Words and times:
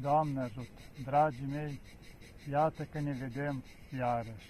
Doamne 0.00 0.40
ajută! 0.40 0.80
Dragii 1.04 1.46
mei, 1.50 1.80
iată 2.50 2.84
că 2.84 3.00
ne 3.00 3.12
vedem 3.12 3.64
iarăși. 3.98 4.48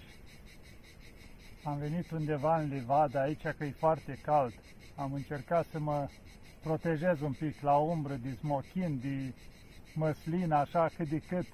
Am 1.63 1.77
venit 1.77 2.11
undeva 2.11 2.59
în 2.59 2.69
livadă 2.69 3.19
aici 3.19 3.41
că 3.41 3.63
e 3.63 3.71
foarte 3.71 4.19
cald. 4.21 4.53
Am 4.95 5.13
încercat 5.13 5.65
să 5.65 5.79
mă 5.79 6.07
protejez 6.61 7.21
un 7.21 7.31
pic 7.31 7.61
la 7.61 7.75
umbră 7.75 8.15
de 8.15 8.31
smochin, 8.31 8.99
de 8.99 9.33
măslină, 9.93 10.55
așa 10.55 10.89
cât 10.95 11.09
de 11.09 11.19
cât, 11.19 11.47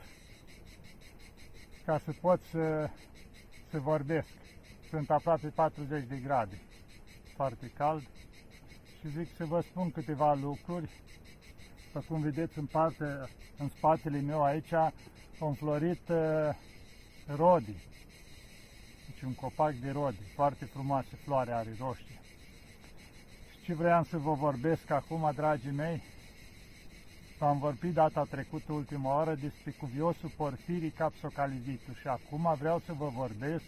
ca 1.86 2.00
să 2.00 2.14
pot 2.21 2.43
să, 2.43 2.89
să 3.70 3.79
vorbesc. 3.79 4.34
Sunt 4.89 5.09
aproape 5.09 5.48
40 5.48 6.07
de 6.07 6.16
grade, 6.16 6.61
foarte 7.36 7.71
cald 7.77 8.07
și 9.00 9.09
zic 9.09 9.36
să 9.36 9.45
vă 9.45 9.61
spun 9.61 9.91
câteva 9.91 10.34
lucruri 10.34 10.89
după 11.98 12.14
cum 12.14 12.21
vedeți 12.21 12.57
în, 12.57 12.66
parte, 12.66 13.30
în 13.57 13.70
spatele 13.70 14.20
meu 14.20 14.43
aici, 14.43 14.73
au 15.40 15.48
înflorit 15.48 16.09
uh, 16.09 16.17
rodi. 17.35 17.76
Deci 19.05 19.22
un 19.26 19.34
copac 19.34 19.73
de 19.73 19.89
rodi, 19.89 20.23
foarte 20.36 20.66
frumoase 20.66 21.16
floare 21.23 21.52
are 21.52 21.75
roșie. 21.80 22.22
Și 23.52 23.63
ce 23.63 23.73
vreau 23.73 24.03
să 24.03 24.17
vă 24.17 24.34
vorbesc 24.34 24.89
acum, 24.89 25.31
dragii 25.36 25.72
mei? 25.72 26.02
V-am 27.39 27.59
vorbit 27.59 27.94
data 27.94 28.23
trecută, 28.30 28.73
ultima 28.73 29.16
oară, 29.16 29.36
despre 29.36 29.72
cuviosul 29.72 30.31
Porfirii 30.36 30.89
Capsocalizitu 30.89 31.94
și 31.94 32.08
acum 32.08 32.55
vreau 32.59 32.81
să 32.86 32.94
vă 32.94 33.08
vorbesc 33.08 33.66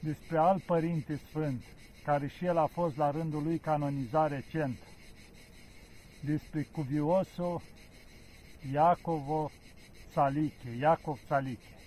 despre 0.00 0.38
alt 0.38 0.62
Părinte 0.62 1.20
Sfânt, 1.28 1.62
care 2.04 2.26
și 2.26 2.44
el 2.44 2.56
a 2.56 2.66
fost 2.66 2.96
la 2.96 3.10
rândul 3.10 3.42
lui 3.42 3.58
canonizat 3.58 4.30
recent, 4.30 4.78
despre 6.20 6.62
cuviosul 6.62 7.62
Iacovo 8.72 9.50
Saliche, 10.12 10.70
Iacov 10.78 11.18
Saliche. 11.26 11.78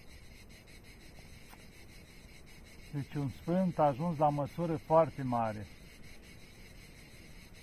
Deci 2.94 3.14
un 3.14 3.30
sfânt 3.30 3.80
a 3.80 3.84
ajuns 3.84 4.18
la 4.18 4.30
măsură 4.30 4.80
foarte 4.86 5.24
mare, 5.24 5.68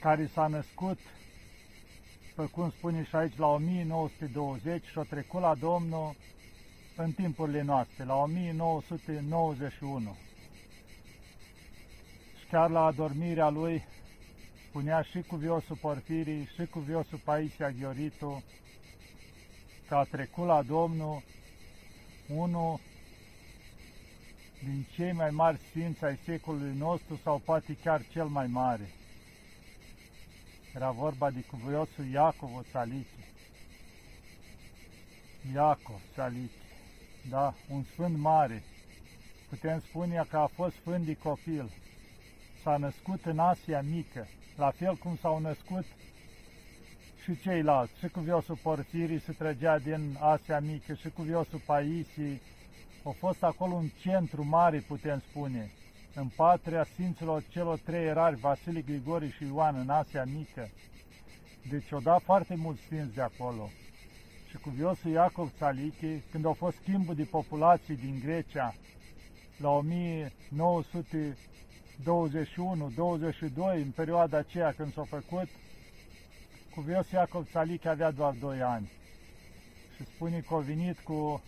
care 0.00 0.26
s-a 0.26 0.46
născut, 0.46 0.98
pe 2.36 2.46
cum 2.46 2.70
spune 2.70 3.04
și 3.04 3.16
aici, 3.16 3.36
la 3.36 3.46
1920 3.46 4.84
și 4.84 4.98
a 4.98 5.02
trecut 5.02 5.40
la 5.40 5.54
Domnul 5.54 6.14
în 6.96 7.12
timpurile 7.12 7.62
noastre, 7.62 8.04
la 8.04 8.14
1991. 8.14 10.16
Și 12.38 12.46
chiar 12.50 12.70
la 12.70 12.84
adormirea 12.84 13.48
lui 13.48 13.84
spunea 14.70 15.02
și 15.02 15.20
cu 15.20 15.36
Viosul 15.36 15.76
Porfirii 15.76 16.48
și 16.54 16.66
cu 16.66 16.78
Viosul 16.78 17.20
Paisia 17.24 17.70
Ghioritu 17.70 18.42
că 19.88 19.94
a 19.94 20.04
trecut 20.04 20.46
la 20.46 20.62
Domnul 20.62 21.22
unul 22.34 22.80
din 24.64 24.86
cei 24.94 25.12
mai 25.12 25.30
mari 25.30 25.58
sfinți 25.68 26.04
ai 26.04 26.18
secolului 26.24 26.76
nostru 26.76 27.20
sau 27.22 27.38
poate 27.38 27.76
chiar 27.82 28.02
cel 28.10 28.26
mai 28.26 28.46
mare. 28.46 28.90
Era 30.74 30.90
vorba 30.90 31.30
de 31.30 31.40
cuviosul 31.40 32.06
Iacov 32.12 32.66
Țalichi. 32.70 33.24
Iacov 35.54 36.00
Țalichi, 36.14 36.64
da, 37.28 37.54
un 37.70 37.82
sfânt 37.82 38.18
mare. 38.18 38.62
Putem 39.48 39.80
spune 39.80 40.26
că 40.28 40.36
a 40.36 40.46
fost 40.46 40.74
sfânt 40.74 41.04
de 41.04 41.14
copil. 41.14 41.70
S-a 42.62 42.76
născut 42.76 43.24
în 43.24 43.38
Asia 43.38 43.80
Mică, 43.82 44.26
la 44.60 44.70
fel 44.70 44.94
cum 44.94 45.16
s-au 45.20 45.38
născut 45.38 45.84
și 47.22 47.40
ceilalți, 47.40 47.98
și 47.98 48.08
cu 48.08 48.20
Viosul 48.20 48.58
Porfirii 48.62 49.20
se 49.20 49.32
trăgea 49.32 49.78
din 49.78 50.16
Asia 50.18 50.60
Mică, 50.60 50.94
și 50.94 51.08
cu 51.08 51.22
Viosul 51.22 51.62
Paisii, 51.66 52.40
a 53.04 53.10
fost 53.18 53.42
acolo 53.42 53.74
un 53.74 53.88
centru 54.00 54.44
mare, 54.44 54.78
putem 54.78 55.22
spune, 55.30 55.70
în 56.14 56.26
patria 56.36 56.84
Sfinților 56.84 57.44
celor 57.50 57.78
trei 57.78 58.06
erari, 58.06 58.36
Vasile, 58.36 58.80
Grigori 58.80 59.32
și 59.32 59.44
Ioan, 59.44 59.76
în 59.76 59.88
Asia 59.88 60.24
Mică. 60.24 60.70
Deci 61.70 61.92
au 61.92 62.00
dat 62.00 62.22
foarte 62.22 62.54
mulți 62.54 62.80
sfinți 62.80 63.14
de 63.14 63.20
acolo. 63.20 63.70
Și 64.48 64.56
cu 64.56 64.70
Viosul 64.70 65.10
Iacov 65.10 65.52
Țalichi, 65.58 66.20
când 66.30 66.44
au 66.44 66.52
fost 66.52 66.76
schimbul 66.76 67.14
de 67.14 67.24
populații 67.24 67.96
din 67.96 68.20
Grecia, 68.24 68.74
la 69.56 69.70
1900 69.70 71.36
21, 72.04 72.90
22, 72.94 73.82
în 73.82 73.90
perioada 73.90 74.38
aceea 74.38 74.72
când 74.72 74.92
s-a 74.92 75.04
făcut, 75.04 75.48
Cuvios 76.74 77.10
Iacov 77.10 77.48
Țalic 77.50 77.86
avea 77.86 78.10
doar 78.10 78.34
2 78.34 78.62
ani. 78.62 78.90
Și 79.96 80.04
spune 80.04 80.40
că 80.40 80.54
a 80.54 80.58
venit 80.58 80.98
cu 80.98 81.42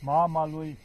mama 0.00 0.46
lui 0.46 0.78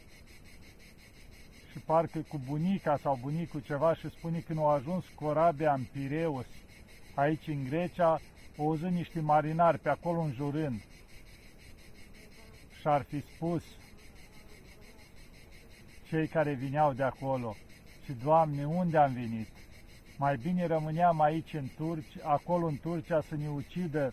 și 1.72 1.78
parcă 1.78 2.18
cu 2.18 2.40
bunica 2.46 2.98
sau 3.02 3.18
bunicul 3.20 3.60
ceva 3.60 3.94
și 3.94 4.10
spune 4.10 4.38
că 4.38 4.52
nu 4.52 4.66
a 4.66 4.74
ajuns 4.74 5.04
corabia 5.14 5.72
în 5.72 5.86
Pireus, 5.92 6.46
aici 7.14 7.46
în 7.46 7.64
Grecia, 7.64 8.20
o 8.56 8.62
auzit 8.62 8.90
niște 8.90 9.20
marinari 9.20 9.78
pe 9.78 9.88
acolo 9.88 10.20
înjurând. 10.20 10.80
Și 12.80 12.86
ar 12.86 13.02
fi 13.02 13.20
spus 13.20 13.62
cei 16.08 16.26
care 16.26 16.52
vineau 16.52 16.92
de 16.92 17.02
acolo, 17.02 17.56
și, 18.06 18.12
Doamne, 18.12 18.66
unde 18.66 18.96
am 18.96 19.12
venit? 19.12 19.48
Mai 20.16 20.36
bine 20.36 20.66
rămâneam 20.66 21.20
aici 21.20 21.54
în 21.54 21.68
Turci, 21.76 22.16
acolo 22.22 22.66
în 22.66 22.76
Turcia 22.76 23.20
să 23.20 23.36
ne 23.36 23.48
ucidă 23.48 24.12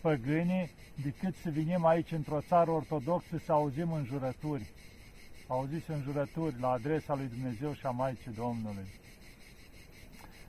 păgânii, 0.00 0.70
decât 1.02 1.34
să 1.36 1.50
venim 1.50 1.84
aici 1.84 2.12
într-o 2.12 2.40
țară 2.40 2.70
ortodoxă 2.70 3.38
să 3.44 3.52
auzim 3.52 3.92
înjurături. 3.92 4.70
Auziți 5.46 5.90
înjurături 5.90 6.60
la 6.60 6.70
adresa 6.70 7.14
lui 7.14 7.26
Dumnezeu 7.26 7.72
și 7.74 7.86
a 7.86 7.90
Maicii 7.90 8.32
Domnului. 8.32 8.86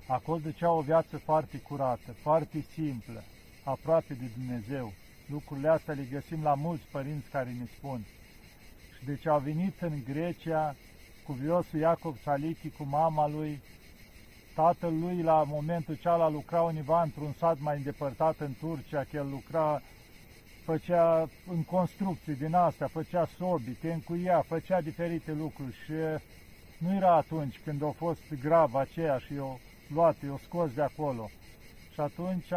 Acolo 0.07 0.39
ducea 0.39 0.71
o 0.71 0.81
viață 0.81 1.17
foarte 1.17 1.57
curată, 1.57 2.11
foarte 2.11 2.65
simplă, 2.73 3.23
aproape 3.63 4.13
de 4.13 4.29
Dumnezeu. 4.37 4.93
Lucrurile 5.27 5.67
astea 5.67 5.93
le 5.93 6.07
găsim 6.11 6.43
la 6.43 6.53
mulți 6.53 6.85
părinți 6.91 7.29
care 7.29 7.49
ne 7.49 7.65
spun. 7.77 8.05
Și 8.97 9.05
deci 9.05 9.27
au 9.27 9.39
venit 9.39 9.81
în 9.81 10.03
Grecia 10.03 10.75
cuviosul 11.25 11.79
Iacob 11.79 12.17
Salichi 12.23 12.69
cu 12.69 12.83
mama 12.83 13.27
lui, 13.27 13.61
tatăl 14.55 14.93
lui 14.99 15.21
la 15.21 15.43
momentul 15.47 15.95
cealaltă 15.95 16.33
lucra 16.33 16.61
undeva 16.61 17.01
într-un 17.01 17.33
sat 17.37 17.59
mai 17.59 17.77
îndepărtat 17.77 18.39
în 18.39 18.53
Turcia, 18.59 18.99
că 18.99 19.17
el 19.17 19.29
lucra, 19.29 19.81
făcea 20.63 21.29
în 21.51 21.63
construcții 21.63 22.35
din 22.35 22.53
astea, 22.53 22.87
făcea 22.87 23.27
sobi, 23.37 23.71
te 23.71 23.93
încuia, 23.93 24.43
făcea 24.47 24.81
diferite 24.81 25.31
lucruri 25.31 25.75
și 25.85 25.93
nu 26.77 26.95
era 26.95 27.15
atunci 27.15 27.59
când 27.63 27.83
a 27.83 27.91
fost 27.91 28.21
grav 28.41 28.75
aceea 28.75 29.17
și 29.17 29.37
o 29.37 29.57
luat, 29.87 30.15
o 30.33 30.37
scos 30.37 30.73
de 30.73 30.81
acolo. 30.81 31.29
Și 31.93 31.99
atunci 31.99 32.51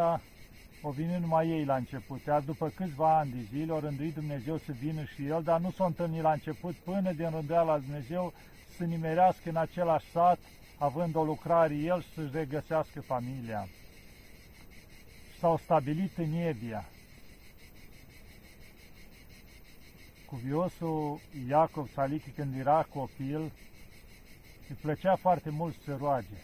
o 0.83 0.91
venit 0.91 1.21
numai 1.21 1.49
ei 1.49 1.65
la 1.65 1.77
început, 1.77 2.25
iar 2.27 2.41
după 2.41 2.73
câțiva 2.75 3.19
ani 3.19 3.31
de 3.31 3.57
zile 3.57 3.73
o 3.73 3.79
rânduit 3.79 4.15
Dumnezeu 4.15 4.57
să 4.57 4.73
vină 4.73 5.05
și 5.15 5.27
el, 5.27 5.43
dar 5.43 5.61
nu 5.61 5.71
s-a 5.71 5.85
întâlnit 5.85 6.23
la 6.23 6.33
început 6.33 6.75
până 6.75 7.13
din 7.13 7.31
rânduiala 7.31 7.79
Dumnezeu 7.79 8.33
să 8.79 8.85
nimerească 8.85 9.49
în 9.49 9.57
același 9.57 10.11
sat, 10.11 10.39
având 10.79 11.15
o 11.15 11.25
lucrare 11.25 11.75
el 11.75 12.03
și 12.03 12.13
să-și 12.15 12.31
regăsească 12.33 13.01
familia. 13.01 13.69
S-au 15.39 15.57
stabilit 15.57 16.19
în 16.19 16.33
Evia. 16.33 16.89
Cuviosul 20.27 21.21
Iacov 21.49 21.91
Salichi, 21.93 22.31
când 22.31 22.59
era 22.59 22.87
copil, 22.95 23.41
îi 24.69 24.77
plăcea 24.81 25.17
foarte 25.17 25.51
mult 25.51 25.75
să 25.85 25.97
roage. 26.01 26.39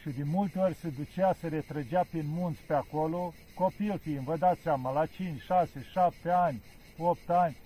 Și 0.00 0.08
de 0.08 0.22
multe 0.22 0.58
ori 0.58 0.74
se 0.74 0.88
ducea, 0.88 1.34
se 1.40 1.48
retrăgea 1.48 2.04
prin 2.10 2.26
munți 2.26 2.60
pe 2.66 2.74
acolo, 2.74 3.34
copil 3.54 3.98
fiind, 3.98 4.24
vă 4.24 4.36
dați 4.36 4.60
seama, 4.60 4.92
la 4.92 5.06
5, 5.06 5.40
6, 5.40 5.86
7 5.92 6.30
ani, 6.30 6.62
8 6.98 7.30
ani, 7.30 7.56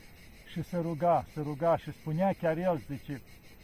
și 0.56 0.62
se 0.62 0.76
ruga, 0.76 1.24
se 1.34 1.40
ruga 1.40 1.76
și 1.76 1.92
spunea 1.92 2.32
chiar 2.40 2.56
el, 2.56 2.82
zice, 2.88 3.22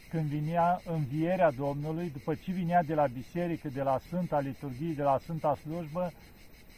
când 0.09 0.25
vinea 0.25 0.81
învierea 0.85 1.51
Domnului, 1.51 2.09
după 2.09 2.35
ce 2.35 2.51
vinea 2.51 2.83
de 2.83 2.93
la 2.93 3.07
biserică, 3.07 3.67
de 3.67 3.81
la 3.81 3.99
Sfânta 4.05 4.39
Liturghie, 4.39 4.93
de 4.93 5.01
la 5.01 5.17
Sfânta 5.21 5.55
Slujbă, 5.55 6.11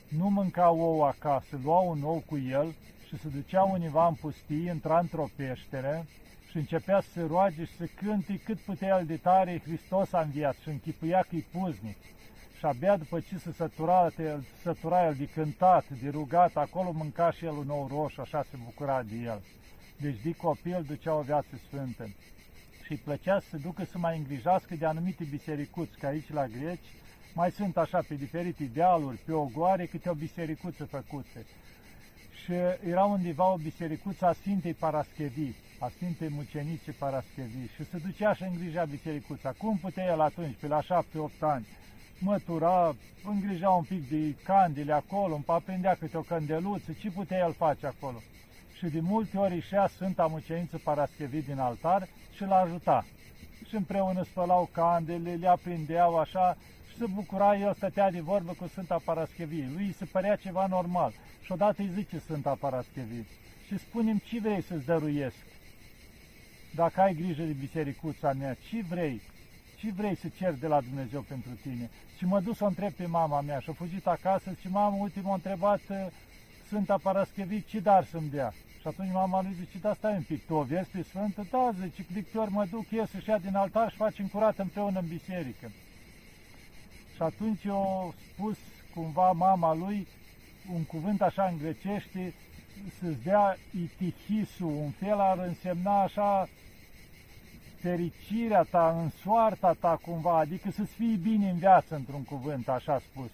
nu 0.07 0.29
mânca 0.29 0.69
ou 0.69 1.03
acasă, 1.03 1.59
lua 1.63 1.79
un 1.79 2.03
ou 2.03 2.23
cu 2.25 2.37
el 2.37 2.75
și 3.07 3.17
se 3.17 3.27
ducea 3.27 3.63
univa 3.63 4.07
în 4.07 4.13
pustie, 4.13 4.71
intra 4.71 4.99
într-o 4.99 5.29
peșteră 5.35 6.05
și 6.49 6.57
începea 6.57 7.01
să 7.01 7.09
se 7.13 7.21
roage 7.21 7.65
și 7.65 7.75
să 7.75 7.85
cânte 7.95 8.41
cât 8.43 8.57
putea 8.57 8.97
el 8.99 9.05
de 9.05 9.17
tare, 9.17 9.61
Hristos 9.63 10.13
a 10.13 10.21
înviat 10.21 10.55
și 10.61 10.69
închipuia 10.69 11.25
că-i 11.29 11.47
puznic. 11.51 11.97
Și 12.57 12.65
abia 12.65 12.97
după 12.97 13.19
ce 13.19 13.37
se 13.37 13.51
sătura, 13.51 14.09
sătura 14.61 15.05
el 15.05 15.13
de 15.13 15.25
cântat, 15.25 15.89
de 15.89 16.09
rugat, 16.09 16.55
acolo 16.55 16.91
mânca 16.91 17.31
și 17.31 17.45
el 17.45 17.57
un 17.57 17.69
ou 17.69 17.87
roșu, 17.91 18.21
așa 18.21 18.45
se 18.49 18.57
bucura 18.63 19.03
de 19.03 19.15
el. 19.15 19.41
Deci 19.97 20.21
de 20.23 20.31
copil 20.33 20.83
ducea 20.87 21.13
o 21.13 21.21
viață 21.21 21.59
sfântă 21.67 22.09
și 22.83 22.91
îi 22.91 22.97
plăcea 22.97 23.39
să 23.39 23.47
se 23.49 23.57
ducă 23.57 23.83
să 23.83 23.97
mai 23.97 24.17
îngrijească 24.17 24.75
de 24.75 24.85
anumite 24.85 25.23
bisericuți, 25.29 25.97
că 25.97 26.05
aici 26.05 26.31
la 26.31 26.47
greci 26.47 26.89
mai 27.33 27.51
sunt 27.51 27.77
așa 27.77 28.03
pe 28.07 28.15
diferite 28.15 28.63
dealuri, 28.63 29.17
pe 29.17 29.31
ogoare, 29.31 29.85
câte 29.85 30.09
o 30.09 30.13
bisericuță 30.13 30.85
făcută. 30.85 31.39
și 32.43 32.53
era 32.89 33.03
undeva 33.03 33.51
o 33.51 33.57
bisericuță 33.57 34.25
a 34.25 34.33
Sfintei 34.33 34.73
Paraschevii, 34.73 35.55
a 35.79 35.89
Sfintei 35.89 36.29
Mucenice 36.29 36.91
Paraschevii 36.91 37.69
și 37.75 37.89
se 37.89 37.97
ducea 37.97 38.33
și 38.33 38.43
îngrija 38.43 38.83
bisericuța. 38.83 39.53
Cum 39.57 39.77
putea 39.77 40.05
el 40.05 40.21
atunci, 40.21 40.55
pe 40.59 40.67
la 40.67 40.81
șapte-opt 40.81 41.43
ani, 41.43 41.65
mătura, 42.19 42.95
îngrija 43.23 43.69
un 43.69 43.83
pic 43.83 44.09
de 44.09 44.35
candile 44.43 44.93
acolo, 44.93 45.33
îmi 45.33 45.43
aprindea 45.47 45.95
câte 45.95 46.17
o 46.17 46.21
candeluță, 46.21 46.91
ce 46.99 47.09
putea 47.09 47.37
el 47.37 47.53
face 47.53 47.85
acolo? 47.85 48.21
Și 48.77 48.85
de 48.85 48.99
multe 48.99 49.37
ori 49.37 49.53
ieșea 49.53 49.87
Sfânta 49.87 50.25
Muceniță 50.27 50.81
Paraschevii 50.83 51.41
din 51.41 51.59
altar 51.59 52.07
și 52.35 52.43
l-a 52.43 52.59
ajutat. 52.59 53.05
Și 53.67 53.75
împreună 53.75 54.23
spălau 54.23 54.69
candele, 54.71 55.33
le 55.33 55.47
aprindeau 55.47 56.17
așa 56.17 56.57
și 56.89 56.97
se 56.97 57.05
bucura, 57.05 57.57
el 57.57 57.73
stătea 57.73 58.11
de 58.11 58.19
vorbă 58.19 58.51
cu 58.51 58.67
Sfânta 58.67 59.01
Paraschevie. 59.05 59.69
Lui 59.75 59.93
se 59.97 60.05
părea 60.05 60.35
ceva 60.35 60.67
normal. 60.67 61.13
Și 61.41 61.51
odată 61.51 61.81
îi 61.81 61.91
zice 61.93 62.19
Sfânta 62.19 62.57
Paraschevie 62.59 63.25
și 63.67 63.77
spunem 63.77 64.17
ce 64.17 64.39
vrei 64.39 64.61
să-ți 64.61 64.85
dăruiesc. 64.85 65.45
Dacă 66.75 67.01
ai 67.01 67.13
grijă 67.13 67.43
de 67.43 67.51
bisericuța 67.51 68.33
mea, 68.33 68.53
ce 68.69 68.81
vrei? 68.89 69.21
Ce 69.77 69.91
vrei 69.91 70.15
să 70.15 70.27
cer 70.37 70.53
de 70.53 70.67
la 70.67 70.81
Dumnezeu 70.81 71.21
pentru 71.21 71.51
tine? 71.61 71.89
Și 72.17 72.25
mă 72.25 72.39
dus 72.39 72.57
să 72.57 72.63
o 72.63 72.67
întreb 72.67 72.91
pe 72.91 73.05
mama 73.05 73.41
mea 73.41 73.59
și 73.59 73.69
a 73.69 73.73
fugit 73.73 74.07
acasă 74.07 74.51
și 74.59 74.67
mama 74.67 74.95
ultimul 74.95 75.31
a 75.31 75.33
întrebat 75.33 75.81
uh, 75.89 76.07
Sfânta 76.65 76.97
Paraschevie 77.01 77.63
ce 77.67 77.79
dar 77.79 78.05
să-mi 78.05 78.29
dea. 78.29 78.53
Și 78.85 78.91
atunci 78.91 79.13
mama 79.13 79.41
lui 79.41 79.53
zice, 79.53 79.77
da, 79.77 79.93
stai 79.93 80.13
un 80.13 80.21
pic, 80.21 80.45
tu 80.45 80.53
o 80.53 80.63
vezi 80.63 80.89
pe 80.89 81.03
Sfântă? 81.03 81.47
Da, 81.51 81.71
zice, 81.81 82.05
de 82.13 82.21
câte 82.21 82.37
ori 82.37 82.51
mă 82.51 82.65
duc, 82.65 82.89
ies 82.89 83.09
să 83.09 83.17
ia 83.27 83.37
din 83.37 83.55
altar 83.55 83.89
și 83.91 83.95
facem 83.97 84.27
curat 84.27 84.57
împreună 84.57 84.99
în 84.99 85.07
biserică. 85.07 85.71
Și 87.15 87.21
atunci 87.21 87.63
eu 87.63 88.13
spus 88.33 88.57
cumva 88.93 89.31
mama 89.31 89.73
lui 89.73 90.07
un 90.73 90.83
cuvânt 90.83 91.21
așa 91.21 91.45
în 91.45 91.57
grecește, 91.57 92.33
să-ți 92.99 93.23
dea 93.23 93.57
itihisul, 93.81 94.67
un 94.67 94.91
fel 94.91 95.19
ar 95.19 95.37
însemna 95.37 96.01
așa 96.01 96.49
fericirea 97.81 98.63
ta, 98.63 98.99
în 99.01 99.09
soarta 99.09 99.75
ta 99.79 99.99
cumva, 100.01 100.37
adică 100.37 100.71
să-ți 100.71 100.93
fii 100.93 101.15
bine 101.15 101.49
în 101.49 101.57
viață, 101.57 101.95
într-un 101.95 102.23
cuvânt, 102.23 102.69
așa 102.69 102.99
spus. 102.99 103.29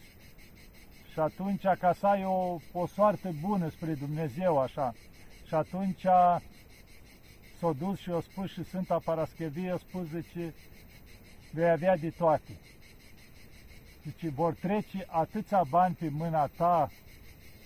Și 1.14 1.20
atunci, 1.20 1.64
ca 1.80 1.94
să 1.94 2.08
ai 2.08 2.26
o, 2.26 2.58
o 2.72 2.88
soartă 2.88 3.34
bună 3.42 3.70
spre 3.70 3.94
Dumnezeu, 3.94 4.58
așa, 4.60 4.94
și 5.52 5.58
atunci 5.58 6.02
s-a 7.60 7.72
dus 7.78 8.00
și 8.00 8.10
a 8.10 8.20
spus 8.20 8.52
și 8.52 8.64
Sfânta 8.64 9.00
Paraschevie, 9.04 9.72
a 9.72 9.78
spus, 9.78 10.08
zice, 10.08 10.54
vei 11.54 11.70
avea 11.70 11.98
de 11.98 12.10
toate. 12.10 12.58
Zice, 14.04 14.30
vor 14.30 14.54
trece 14.54 15.06
atâția 15.08 15.64
bani 15.70 15.96
pe 16.00 16.10
mâna 16.10 16.48
ta, 16.48 16.92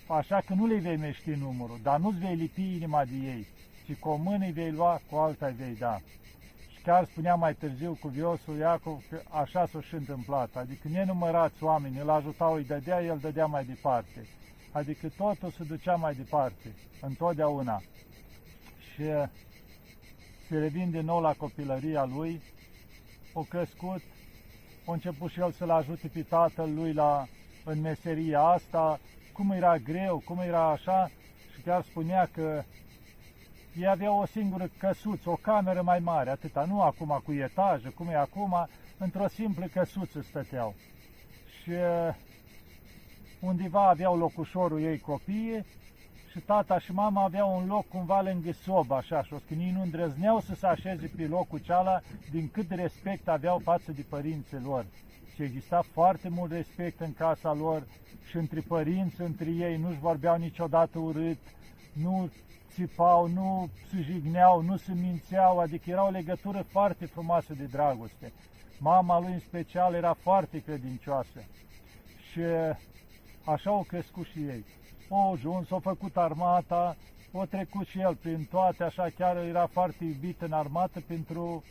așa 0.06 0.42
că 0.46 0.54
nu 0.54 0.66
le 0.66 0.78
vei 0.78 0.96
mești 0.96 1.30
numărul, 1.30 1.78
dar 1.82 1.98
nu-ți 1.98 2.18
vei 2.18 2.34
lipi 2.34 2.74
inima 2.74 3.04
de 3.04 3.14
ei, 3.14 3.46
ci 3.84 3.98
cu 3.98 4.08
o 4.08 4.16
mână 4.16 4.44
îi 4.44 4.52
vei 4.52 4.70
lua, 4.70 5.00
cu 5.10 5.16
alta 5.16 5.46
îi 5.46 5.54
vei 5.54 5.74
da. 5.74 6.00
Și 6.68 6.82
chiar 6.82 7.04
spunea 7.04 7.34
mai 7.34 7.54
târziu 7.54 7.98
cu 8.00 8.08
viosul 8.08 8.56
Iacov 8.56 9.02
că 9.10 9.20
așa 9.30 9.66
s-a 9.66 9.80
și 9.80 9.94
întâmplat, 9.94 10.56
adică 10.56 10.88
nenumărați 10.88 11.62
oameni 11.62 11.98
îl 11.98 12.10
ajutau, 12.10 12.54
îi 12.54 12.64
dădea, 12.64 13.02
el 13.02 13.18
dădea 13.18 13.46
mai 13.46 13.64
departe. 13.64 14.26
Adică 14.76 15.08
totul 15.16 15.50
se 15.50 15.64
ducea 15.64 15.94
mai 15.94 16.14
departe, 16.14 16.74
întotdeauna. 17.00 17.82
Și 18.92 19.02
se 20.48 20.58
revin 20.58 20.90
din 20.90 21.04
nou 21.04 21.20
la 21.20 21.32
copilăria 21.32 22.04
lui, 22.04 22.42
o 23.32 23.42
crescut, 23.42 24.00
a 24.86 24.92
început 24.92 25.30
și 25.30 25.40
el 25.40 25.52
să-l 25.52 25.70
ajute 25.70 26.08
pe 26.08 26.22
tatăl 26.22 26.74
lui 26.74 26.92
la, 26.92 27.26
în 27.64 27.80
meseria 27.80 28.40
asta, 28.40 29.00
cum 29.32 29.50
era 29.50 29.78
greu, 29.78 30.22
cum 30.24 30.38
era 30.38 30.70
așa, 30.70 31.10
și 31.54 31.60
chiar 31.60 31.82
spunea 31.82 32.28
că 32.32 32.62
ei 33.76 33.88
avea 33.88 34.12
o 34.12 34.26
singură 34.26 34.70
căsuță, 34.78 35.30
o 35.30 35.36
cameră 35.36 35.82
mai 35.82 35.98
mare, 35.98 36.30
atâta, 36.30 36.64
nu 36.64 36.82
acum 36.82 37.20
cu 37.24 37.32
etajă, 37.32 37.92
cum 37.94 38.08
e 38.08 38.14
acum, 38.14 38.68
într-o 38.98 39.28
simplă 39.28 39.66
căsuță 39.66 40.20
stăteau. 40.20 40.74
Și 41.62 41.72
undeva 43.40 43.88
aveau 43.88 44.16
locușorul 44.16 44.80
ei 44.80 44.98
copii 44.98 45.64
și 46.30 46.38
tata 46.38 46.78
și 46.78 46.92
mama 46.92 47.22
aveau 47.22 47.56
un 47.56 47.66
loc 47.66 47.88
cumva 47.88 48.20
lângă 48.20 48.52
sobă, 48.52 48.94
așa, 48.94 49.22
și 49.22 49.30
că 49.30 49.54
ei 49.54 49.70
nu 49.70 49.82
îndrăzneau 49.82 50.40
să 50.40 50.54
se 50.54 50.66
așeze 50.66 51.10
pe 51.16 51.26
locul 51.26 51.58
ceala 51.58 52.00
din 52.30 52.48
cât 52.52 52.70
respect 52.70 53.28
aveau 53.28 53.58
față 53.58 53.92
de 53.92 54.04
părinții 54.08 54.60
lor. 54.64 54.86
Și 55.34 55.42
exista 55.42 55.84
foarte 55.92 56.28
mult 56.28 56.52
respect 56.52 57.00
în 57.00 57.14
casa 57.14 57.52
lor 57.52 57.86
și 58.28 58.36
între 58.36 58.60
părinți, 58.60 59.20
între 59.20 59.50
ei, 59.50 59.76
nu-și 59.76 59.98
vorbeau 59.98 60.36
niciodată 60.36 60.98
urât, 60.98 61.38
nu 61.92 62.30
țipau, 62.72 63.26
nu 63.28 63.68
se 63.90 64.02
jigneau, 64.02 64.62
nu 64.62 64.76
se 64.76 64.92
mințeau, 64.94 65.58
adică 65.58 65.90
era 65.90 66.06
o 66.06 66.10
legătură 66.10 66.64
foarte 66.68 67.06
frumoasă 67.06 67.54
de 67.54 67.64
dragoste. 67.64 68.32
Mama 68.78 69.20
lui 69.20 69.32
în 69.32 69.40
special 69.40 69.94
era 69.94 70.12
foarte 70.12 70.58
credincioasă 70.58 71.44
și 72.30 72.40
așa 73.46 73.70
au 73.70 73.84
crescut 73.88 74.26
și 74.26 74.38
ei. 74.38 74.64
O 75.08 75.30
ajuns, 75.30 75.70
au 75.70 75.78
făcut 75.78 76.16
armata, 76.16 76.96
o 77.32 77.44
trecut 77.44 77.86
și 77.86 78.00
el 78.00 78.14
prin 78.14 78.46
toate, 78.50 78.82
așa 78.82 79.08
chiar 79.18 79.36
era 79.36 79.66
foarte 79.66 80.04
iubit 80.04 80.40
în 80.40 80.52
armată 80.52 81.00
pentru 81.00 81.64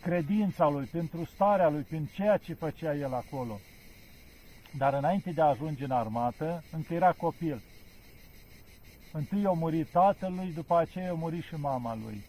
credința 0.00 0.68
lui, 0.68 0.84
pentru 0.84 1.24
starea 1.24 1.68
lui, 1.68 1.82
prin 1.82 2.08
ceea 2.14 2.36
ce 2.36 2.54
făcea 2.54 2.94
el 2.94 3.14
acolo. 3.14 3.58
Dar 4.76 4.94
înainte 4.94 5.30
de 5.30 5.40
a 5.40 5.44
ajunge 5.44 5.84
în 5.84 5.90
armată, 5.90 6.64
încă 6.72 6.94
era 6.94 7.12
copil. 7.12 7.62
Întâi 9.12 9.46
a 9.46 9.50
murit 9.50 9.90
tatălui, 9.90 10.52
după 10.54 10.76
aceea 10.76 11.10
a 11.10 11.14
murit 11.14 11.42
și 11.42 11.54
mama 11.54 11.94
lui. 11.94 12.24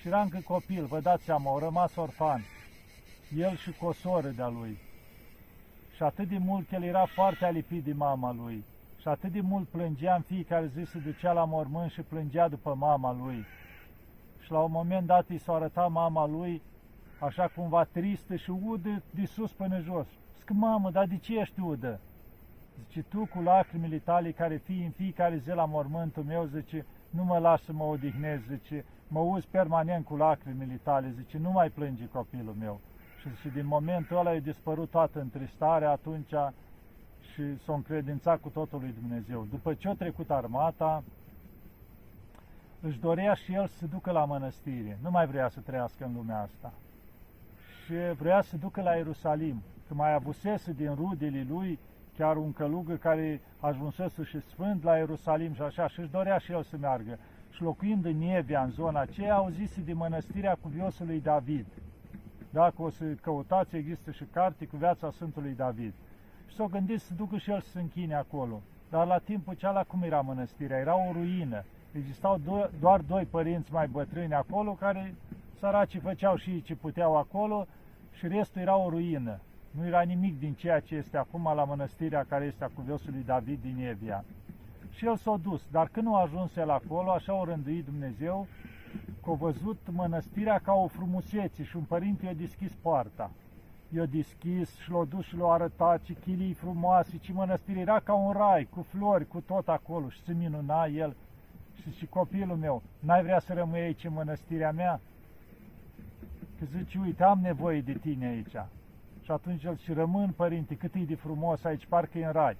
Și 0.00 0.06
era 0.06 0.20
încă 0.20 0.40
copil, 0.44 0.86
vă 0.86 1.00
dați 1.00 1.24
seama, 1.24 1.50
au 1.50 1.58
rămas 1.58 1.96
orfan. 1.96 2.44
El 3.36 3.56
și 3.56 3.70
cu 3.70 3.86
o 3.86 3.92
soră 3.92 4.28
de-a 4.28 4.48
lui. 4.48 4.78
Și 6.00 6.06
atât 6.06 6.28
de 6.28 6.38
mult 6.38 6.68
că 6.68 6.74
el 6.74 6.82
era 6.82 7.04
foarte 7.04 7.44
alipit 7.44 7.84
de 7.84 7.92
mama 7.92 8.32
lui. 8.32 8.64
Și 9.00 9.08
atât 9.08 9.32
de 9.32 9.40
mult 9.40 9.68
plângea 9.68 10.14
în 10.14 10.20
fiecare 10.20 10.66
zi, 10.66 10.90
se 10.90 10.98
ducea 10.98 11.32
la 11.32 11.44
mormânt 11.44 11.90
și 11.90 12.00
plângea 12.00 12.48
după 12.48 12.74
mama 12.74 13.12
lui. 13.12 13.44
Și 14.38 14.50
la 14.50 14.58
un 14.58 14.70
moment 14.70 15.06
dat 15.06 15.28
îi 15.28 15.38
s-a 15.38 15.54
arătat 15.54 15.90
mama 15.90 16.26
lui 16.26 16.62
așa 17.18 17.50
cumva 17.54 17.84
tristă 17.84 18.36
și 18.36 18.50
udă 18.50 19.02
de 19.10 19.24
sus 19.26 19.52
până 19.52 19.80
jos. 19.80 20.06
Zic, 20.38 20.50
mamă, 20.50 20.90
dar 20.90 21.06
de 21.06 21.16
ce 21.16 21.38
ești 21.38 21.60
udă? 21.60 22.00
Zice, 22.84 23.02
tu 23.02 23.26
cu 23.34 23.40
lacrimile 23.40 23.98
tale 23.98 24.30
care 24.30 24.56
fii 24.56 24.84
în 24.84 24.90
fiecare 24.90 25.36
zi 25.36 25.48
la 25.48 25.64
mormântul 25.64 26.22
meu, 26.22 26.44
zice, 26.44 26.86
nu 27.10 27.24
mă 27.24 27.38
las 27.38 27.62
să 27.62 27.72
mă 27.72 27.84
odihnez, 27.84 28.40
zice, 28.48 28.84
mă 29.08 29.20
uzi 29.20 29.48
permanent 29.50 30.04
cu 30.04 30.16
lacrimile 30.16 30.80
tale, 30.82 31.14
zice, 31.16 31.38
nu 31.38 31.50
mai 31.50 31.68
plânge 31.70 32.08
copilul 32.08 32.54
meu. 32.58 32.80
Și, 33.20 33.28
și 33.40 33.48
din 33.48 33.66
momentul 33.66 34.16
ăla 34.16 34.34
e 34.34 34.40
dispărut 34.40 34.90
toată 34.90 35.20
întristarea 35.20 35.90
atunci 35.90 36.34
și 37.32 37.58
s-a 37.64 37.72
încredințat 37.72 38.40
cu 38.40 38.48
totul 38.48 38.78
lui 38.80 38.94
Dumnezeu. 39.00 39.46
După 39.50 39.74
ce 39.74 39.88
a 39.88 39.94
trecut 39.94 40.30
armata, 40.30 41.02
își 42.80 43.00
dorea 43.00 43.34
și 43.34 43.54
el 43.54 43.66
să 43.66 43.76
se 43.76 43.86
ducă 43.86 44.10
la 44.10 44.24
mănăstire. 44.24 44.98
Nu 45.02 45.10
mai 45.10 45.26
vrea 45.26 45.48
să 45.48 45.60
trăiască 45.60 46.04
în 46.04 46.12
lumea 46.14 46.40
asta. 46.40 46.72
Și 47.84 47.94
vrea 48.18 48.40
să 48.40 48.48
se 48.48 48.56
ducă 48.56 48.82
la 48.82 48.94
Ierusalim. 48.94 49.62
Că 49.88 49.94
mai 49.94 50.14
avusese 50.14 50.72
din 50.72 50.94
rudele 50.94 51.46
lui 51.48 51.78
chiar 52.16 52.36
un 52.36 52.52
călugă 52.52 52.94
care 52.94 53.40
ajunsese 53.60 54.22
și 54.22 54.40
sfânt 54.40 54.82
la 54.82 54.96
Ierusalim 54.96 55.54
și 55.54 55.62
așa, 55.62 55.88
și 55.88 56.00
își 56.00 56.10
dorea 56.10 56.38
și 56.38 56.52
el 56.52 56.62
să 56.62 56.76
meargă. 56.76 57.18
Și 57.50 57.62
locuind 57.62 58.04
în 58.04 58.16
Nievia, 58.16 58.62
în 58.62 58.70
zona 58.70 59.00
aceea, 59.00 59.34
auzise 59.34 59.80
de 59.80 59.92
mănăstirea 59.92 60.56
cuviosului 60.60 61.20
David. 61.20 61.66
Dacă 62.50 62.82
o 62.82 62.90
să 62.90 63.04
căutați, 63.04 63.76
există 63.76 64.10
și 64.10 64.24
carte 64.24 64.66
cu 64.66 64.76
viața 64.76 65.10
Sfântului 65.10 65.54
David. 65.54 65.92
Și 66.48 66.54
s-o 66.54 66.66
gândit 66.66 67.00
să 67.00 67.14
ducă 67.14 67.36
și 67.36 67.50
el 67.50 67.60
să 67.60 67.68
se 67.68 67.80
închine 67.80 68.14
acolo. 68.14 68.60
Dar 68.90 69.06
la 69.06 69.18
timpul 69.18 69.54
ceala 69.54 69.82
cum 69.82 70.02
era 70.02 70.20
mănăstirea? 70.20 70.78
Era 70.78 71.08
o 71.08 71.12
ruină. 71.12 71.64
Existau 71.92 72.38
do- 72.38 72.70
doar 72.80 73.00
doi 73.00 73.24
părinți 73.24 73.72
mai 73.72 73.86
bătrâni 73.88 74.34
acolo, 74.34 74.72
care 74.72 75.14
săracii 75.58 76.00
făceau 76.00 76.36
și 76.36 76.50
ei 76.50 76.62
ce 76.62 76.74
puteau 76.74 77.16
acolo 77.16 77.66
și 78.12 78.28
restul 78.28 78.60
era 78.60 78.76
o 78.76 78.88
ruină. 78.88 79.40
Nu 79.70 79.86
era 79.86 80.00
nimic 80.00 80.38
din 80.38 80.54
ceea 80.54 80.80
ce 80.80 80.94
este 80.94 81.16
acum 81.16 81.42
la 81.54 81.64
mănăstirea 81.64 82.24
care 82.28 82.44
este 82.44 82.64
a 82.64 82.68
cuviosului 82.68 83.22
David 83.22 83.60
din 83.60 83.86
Evia. 83.86 84.24
Și 84.90 85.06
el 85.06 85.16
s-a 85.16 85.36
dus, 85.42 85.66
dar 85.70 85.88
când 85.88 86.06
nu 86.06 86.14
a 86.14 86.20
ajuns 86.20 86.56
el 86.56 86.70
acolo, 86.70 87.10
așa 87.10 87.34
o 87.34 87.44
rânduit 87.44 87.84
Dumnezeu, 87.84 88.46
că 89.22 89.30
a 89.30 89.34
văzut 89.34 89.78
mănăstirea 89.90 90.58
ca 90.58 90.72
o 90.72 90.86
frumusețe 90.86 91.64
și 91.64 91.76
un 91.76 91.82
părinte 91.82 92.26
i-a 92.26 92.34
deschis 92.34 92.72
poarta. 92.82 93.30
I-a 93.94 94.06
deschis 94.06 94.76
și 94.76 94.90
l-a 94.90 95.04
dus 95.04 95.24
și 95.24 95.36
l-a 95.36 95.52
arătat 95.52 96.02
ce 96.02 96.12
chilii 96.12 96.52
frumoase, 96.52 97.16
ce 97.16 97.32
mănăstire 97.32 97.80
era 97.80 98.00
ca 98.00 98.14
un 98.14 98.32
rai, 98.32 98.68
cu 98.70 98.86
flori, 98.88 99.28
cu 99.28 99.40
tot 99.40 99.68
acolo 99.68 100.08
și 100.08 100.22
se 100.22 100.32
minuna 100.32 100.84
el. 100.84 101.16
Și 101.82 101.92
și 101.92 102.06
copilul 102.06 102.56
meu, 102.56 102.82
n-ai 102.98 103.22
vrea 103.22 103.38
să 103.38 103.52
rămâi 103.52 103.80
aici 103.80 104.04
în 104.04 104.12
mănăstirea 104.12 104.72
mea? 104.72 105.00
Că 106.58 106.64
zice, 106.64 106.98
uite, 106.98 107.22
am 107.22 107.38
nevoie 107.42 107.80
de 107.80 107.92
tine 107.92 108.26
aici. 108.26 108.56
Și 109.22 109.30
atunci 109.30 109.64
el 109.64 109.76
și 109.76 109.92
rămân, 109.92 110.30
părinte, 110.36 110.74
cât 110.74 110.94
e 110.94 110.98
de 110.98 111.14
frumos 111.14 111.64
aici, 111.64 111.86
parcă 111.86 112.18
e 112.18 112.24
în 112.24 112.32
rai. 112.32 112.56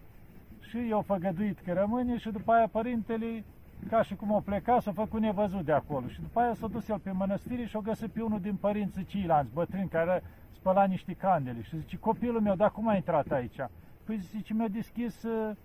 și 0.60 0.87
i-au 0.88 1.02
făgăduit 1.02 1.58
că 1.58 1.72
rămâne 1.72 2.18
și 2.18 2.30
după 2.30 2.52
aia 2.52 2.66
părintele, 2.66 3.44
ca 3.88 4.02
și 4.02 4.14
cum 4.14 4.30
o 4.30 4.40
pleca, 4.40 4.80
s-a 4.80 4.92
făcut 4.92 5.20
nevăzut 5.20 5.64
de 5.64 5.72
acolo. 5.72 6.08
Și 6.08 6.20
după 6.20 6.40
aia 6.40 6.54
s-a 6.54 6.66
dus 6.66 6.88
el 6.88 6.99
pe 6.99 7.10
mănăstire 7.10 7.64
și 7.64 7.76
o 7.76 7.80
găsit 7.80 8.10
pe 8.10 8.22
unul 8.22 8.40
din 8.40 8.54
părinții 8.54 9.04
ceilalți, 9.04 9.52
bătrâni, 9.52 9.88
care 9.88 10.22
spăla 10.52 10.84
niște 10.84 11.12
candele. 11.12 11.62
Și 11.62 11.78
zice, 11.78 11.96
copilul 11.96 12.40
meu, 12.40 12.54
dar 12.54 12.70
cum 12.70 12.88
a 12.88 12.94
intrat 12.94 13.30
aici? 13.30 13.56
Păi 14.04 14.16
zice, 14.16 14.54
mi-a 14.54 14.68
deschis 14.68 15.22
uh, 15.22 15.56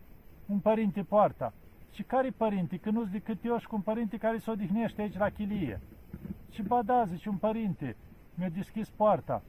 un 0.46 0.60
părinte 0.60 1.02
poarta. 1.02 1.54
Și 1.92 2.04
care 2.04 2.30
părinte? 2.30 2.78
Că 2.78 2.90
nu-ți 2.90 3.12
decât 3.12 3.46
eu 3.46 3.58
și 3.58 3.68
cu 3.68 3.76
un 3.76 3.82
părinte 3.82 4.18
care 4.18 4.38
se 4.38 4.52
odihnește 4.52 5.02
aici 5.02 5.18
la 5.18 5.30
chilie. 5.30 5.80
Și 6.52 6.62
ba 6.62 6.82
da, 6.82 7.06
zice, 7.06 7.30
un 7.30 7.36
părinte 7.36 7.96
mi-a 8.34 8.50
deschis 8.50 8.90
poarta. 8.90 9.42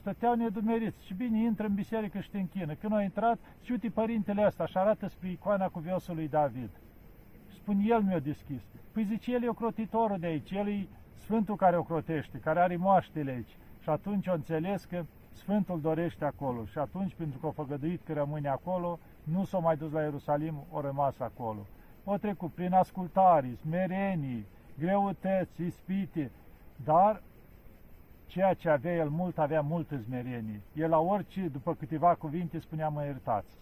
Stăteau 0.00 0.34
nedumeriți. 0.34 1.04
Și 1.04 1.14
bine, 1.14 1.38
intră 1.42 1.66
în 1.66 1.74
biserică 1.74 2.20
și 2.20 2.30
te 2.30 2.38
închină. 2.38 2.74
Când 2.74 2.92
a 2.92 3.02
intrat, 3.02 3.38
și 3.62 3.70
uite 3.70 3.88
părintele 3.88 4.44
ăsta 4.46 4.66
și 4.66 4.76
arată 4.76 5.06
spre 5.06 5.30
icoana 5.30 5.68
cu 5.68 5.78
viosul 5.78 6.14
lui 6.14 6.28
David. 6.28 6.70
Spune, 7.66 7.84
el 7.86 8.02
mi-a 8.02 8.18
deschis. 8.18 8.62
Păi 8.92 9.04
zice, 9.04 9.32
el 9.32 9.42
e 9.42 9.48
ocrotitorul 9.48 10.18
de 10.18 10.26
aici, 10.26 10.50
el 10.50 10.68
e 10.68 10.86
Sfântul 11.14 11.56
care 11.56 11.76
o 11.76 11.82
crotește, 11.82 12.38
care 12.38 12.60
are 12.60 12.76
moaștele 12.76 13.30
aici. 13.30 13.56
Și 13.82 13.88
atunci 13.88 14.26
o 14.26 14.32
înțeles 14.32 14.84
că 14.84 15.04
Sfântul 15.32 15.80
dorește 15.80 16.24
acolo. 16.24 16.64
Și 16.64 16.78
atunci, 16.78 17.14
pentru 17.14 17.38
că 17.38 17.46
a 17.46 17.50
făgăduit 17.50 18.00
că 18.04 18.12
rămâne 18.12 18.48
acolo, 18.48 18.98
nu 19.22 19.44
s-a 19.44 19.58
mai 19.58 19.76
dus 19.76 19.92
la 19.92 20.02
Ierusalim, 20.02 20.64
o 20.70 20.80
rămas 20.80 21.20
acolo. 21.20 21.66
O 22.04 22.16
trecut 22.16 22.52
prin 22.52 22.72
ascultare, 22.72 23.54
smerenii, 23.54 24.46
greutăți, 24.78 25.62
ispite, 25.62 26.30
dar 26.84 27.22
ceea 28.26 28.54
ce 28.54 28.68
avea 28.68 28.94
el 28.94 29.08
mult, 29.08 29.38
avea 29.38 29.60
multă 29.60 29.96
smerenie. 29.98 30.60
El 30.74 30.90
la 30.90 30.98
orice, 30.98 31.48
după 31.48 31.74
câteva 31.74 32.14
cuvinte, 32.14 32.58
spunea, 32.58 32.88
mă 32.88 33.04
iertați. 33.04 33.58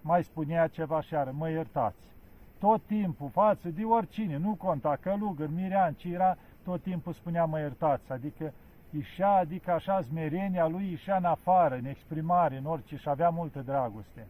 Mai 0.00 0.24
spunea 0.24 0.66
ceva 0.66 1.00
și 1.00 1.14
ară, 1.14 1.34
mă 1.36 1.50
iertați. 1.50 2.16
Tot 2.58 2.80
timpul, 2.86 3.28
față 3.28 3.68
de 3.68 3.84
oricine, 3.84 4.36
nu 4.36 4.54
conta, 4.54 4.96
călugăr, 5.00 5.48
mirean, 5.54 5.94
ce 5.94 6.08
era, 6.08 6.36
tot 6.64 6.82
timpul 6.82 7.12
spunea, 7.12 7.44
mă 7.44 7.58
iertați. 7.58 8.12
Adică 8.12 8.52
ieșea, 8.90 9.30
adică 9.30 9.70
așa, 9.70 10.00
smerenia 10.00 10.66
lui 10.66 10.90
ieșea 10.90 11.16
în 11.16 11.24
afară, 11.24 11.74
în 11.74 11.84
exprimare, 11.84 12.56
în 12.56 12.64
orice, 12.64 12.96
și 12.96 13.08
avea 13.08 13.28
multă 13.28 13.60
dragoste. 13.60 14.26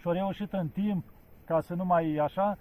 Și-a 0.00 0.12
reușit 0.12 0.52
în 0.52 0.68
timp, 0.68 1.04
ca 1.44 1.60
să 1.60 1.74
nu 1.74 1.84
mai 1.84 2.16
așa, 2.16 2.58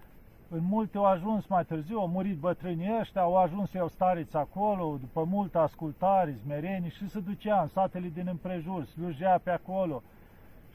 în 0.50 0.64
multe 0.64 0.98
au 0.98 1.06
ajuns 1.06 1.48
mai 1.48 1.66
târziu, 1.66 1.98
au 1.98 2.08
murit 2.08 2.38
bătrânii 2.38 2.98
ăștia, 3.00 3.22
au 3.22 3.38
ajuns 3.38 3.74
eu 3.74 3.88
stariți 3.88 4.36
acolo, 4.36 4.98
după 5.00 5.24
multă 5.24 5.60
ascultare, 5.60 6.38
smerenie 6.44 6.90
și 6.90 7.10
se 7.10 7.20
ducea 7.20 7.62
în 7.62 7.68
satele 7.68 8.08
din 8.08 8.28
împrejur, 8.28 8.86
slujea 8.86 9.40
pe 9.44 9.50
acolo. 9.50 10.04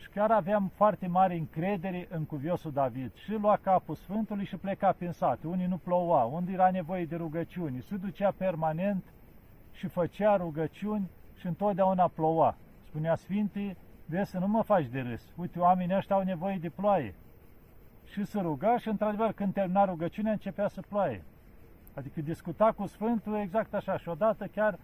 Și 0.03 0.09
chiar 0.09 0.31
aveam 0.31 0.71
foarte 0.75 1.07
mare 1.07 1.37
încredere 1.37 2.09
în 2.11 2.25
cuviosul 2.25 2.73
David. 2.73 3.15
Și 3.15 3.33
lua 3.33 3.59
capul 3.63 3.95
Sfântului 3.95 4.45
și 4.45 4.57
pleca 4.57 4.93
prin 4.93 5.11
sate. 5.13 5.47
Unii 5.47 5.67
nu 5.67 5.77
ploua, 5.77 6.25
unde 6.25 6.53
era 6.53 6.71
nevoie 6.71 7.05
de 7.05 7.17
rugăciuni. 7.17 7.83
Se 7.83 7.97
ducea 7.97 8.31
permanent 8.37 9.05
și 9.73 9.87
făcea 9.87 10.37
rugăciuni 10.37 11.11
și 11.39 11.47
întotdeauna 11.47 12.09
ploua. 12.09 12.57
Spunea 12.85 13.15
Sfinte, 13.15 13.77
vezi 14.07 14.31
să 14.31 14.39
nu 14.39 14.47
mă 14.47 14.63
faci 14.63 14.87
de 14.87 15.01
râs. 15.01 15.33
Uite, 15.37 15.59
oamenii 15.59 15.97
ăștia 15.97 16.17
au 16.17 16.23
nevoie 16.23 16.57
de 16.57 16.69
ploaie 16.69 17.15
și 18.05 18.25
se 18.25 18.41
ruga 18.41 18.79
și, 18.79 18.89
într-adevăr, 18.89 19.33
când 19.33 19.53
termina 19.53 19.85
rugăciunea, 19.85 20.33
începea 20.33 20.69
să 20.69 20.81
ploaie. 20.89 21.25
Adică 21.95 22.21
discuta 22.21 22.73
cu 22.73 22.87
Sfântul 22.87 23.35
exact 23.35 23.75
așa. 23.75 23.99
Și 23.99 24.09
odată 24.09 24.47
chiar 24.47 24.79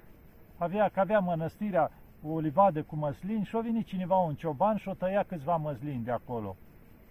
avea, 0.59 0.89
că 0.89 1.01
avea 1.01 1.19
mănăstirea 1.19 1.91
o 2.23 2.39
livadă 2.39 2.83
cu 2.83 2.97
măslini 2.97 3.45
și 3.45 3.57
a 3.57 3.61
venit 3.61 3.87
cineva, 3.87 4.17
un 4.17 4.35
cioban, 4.35 4.77
și 4.77 4.89
o 4.89 4.95
tăia 4.95 5.23
câțiva 5.23 5.57
măslini 5.57 6.05
de 6.05 6.11
acolo. 6.11 6.57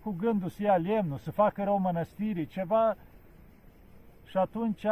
Cu 0.03 0.11
gândul 0.11 0.49
să 0.49 0.61
ia 0.61 0.75
lemnul, 0.75 1.17
să 1.17 1.31
facă 1.31 1.63
rău 1.63 1.77
mănăstirii, 1.77 2.47
ceva. 2.47 2.95
Și 4.25 4.37
atunci, 4.37 4.85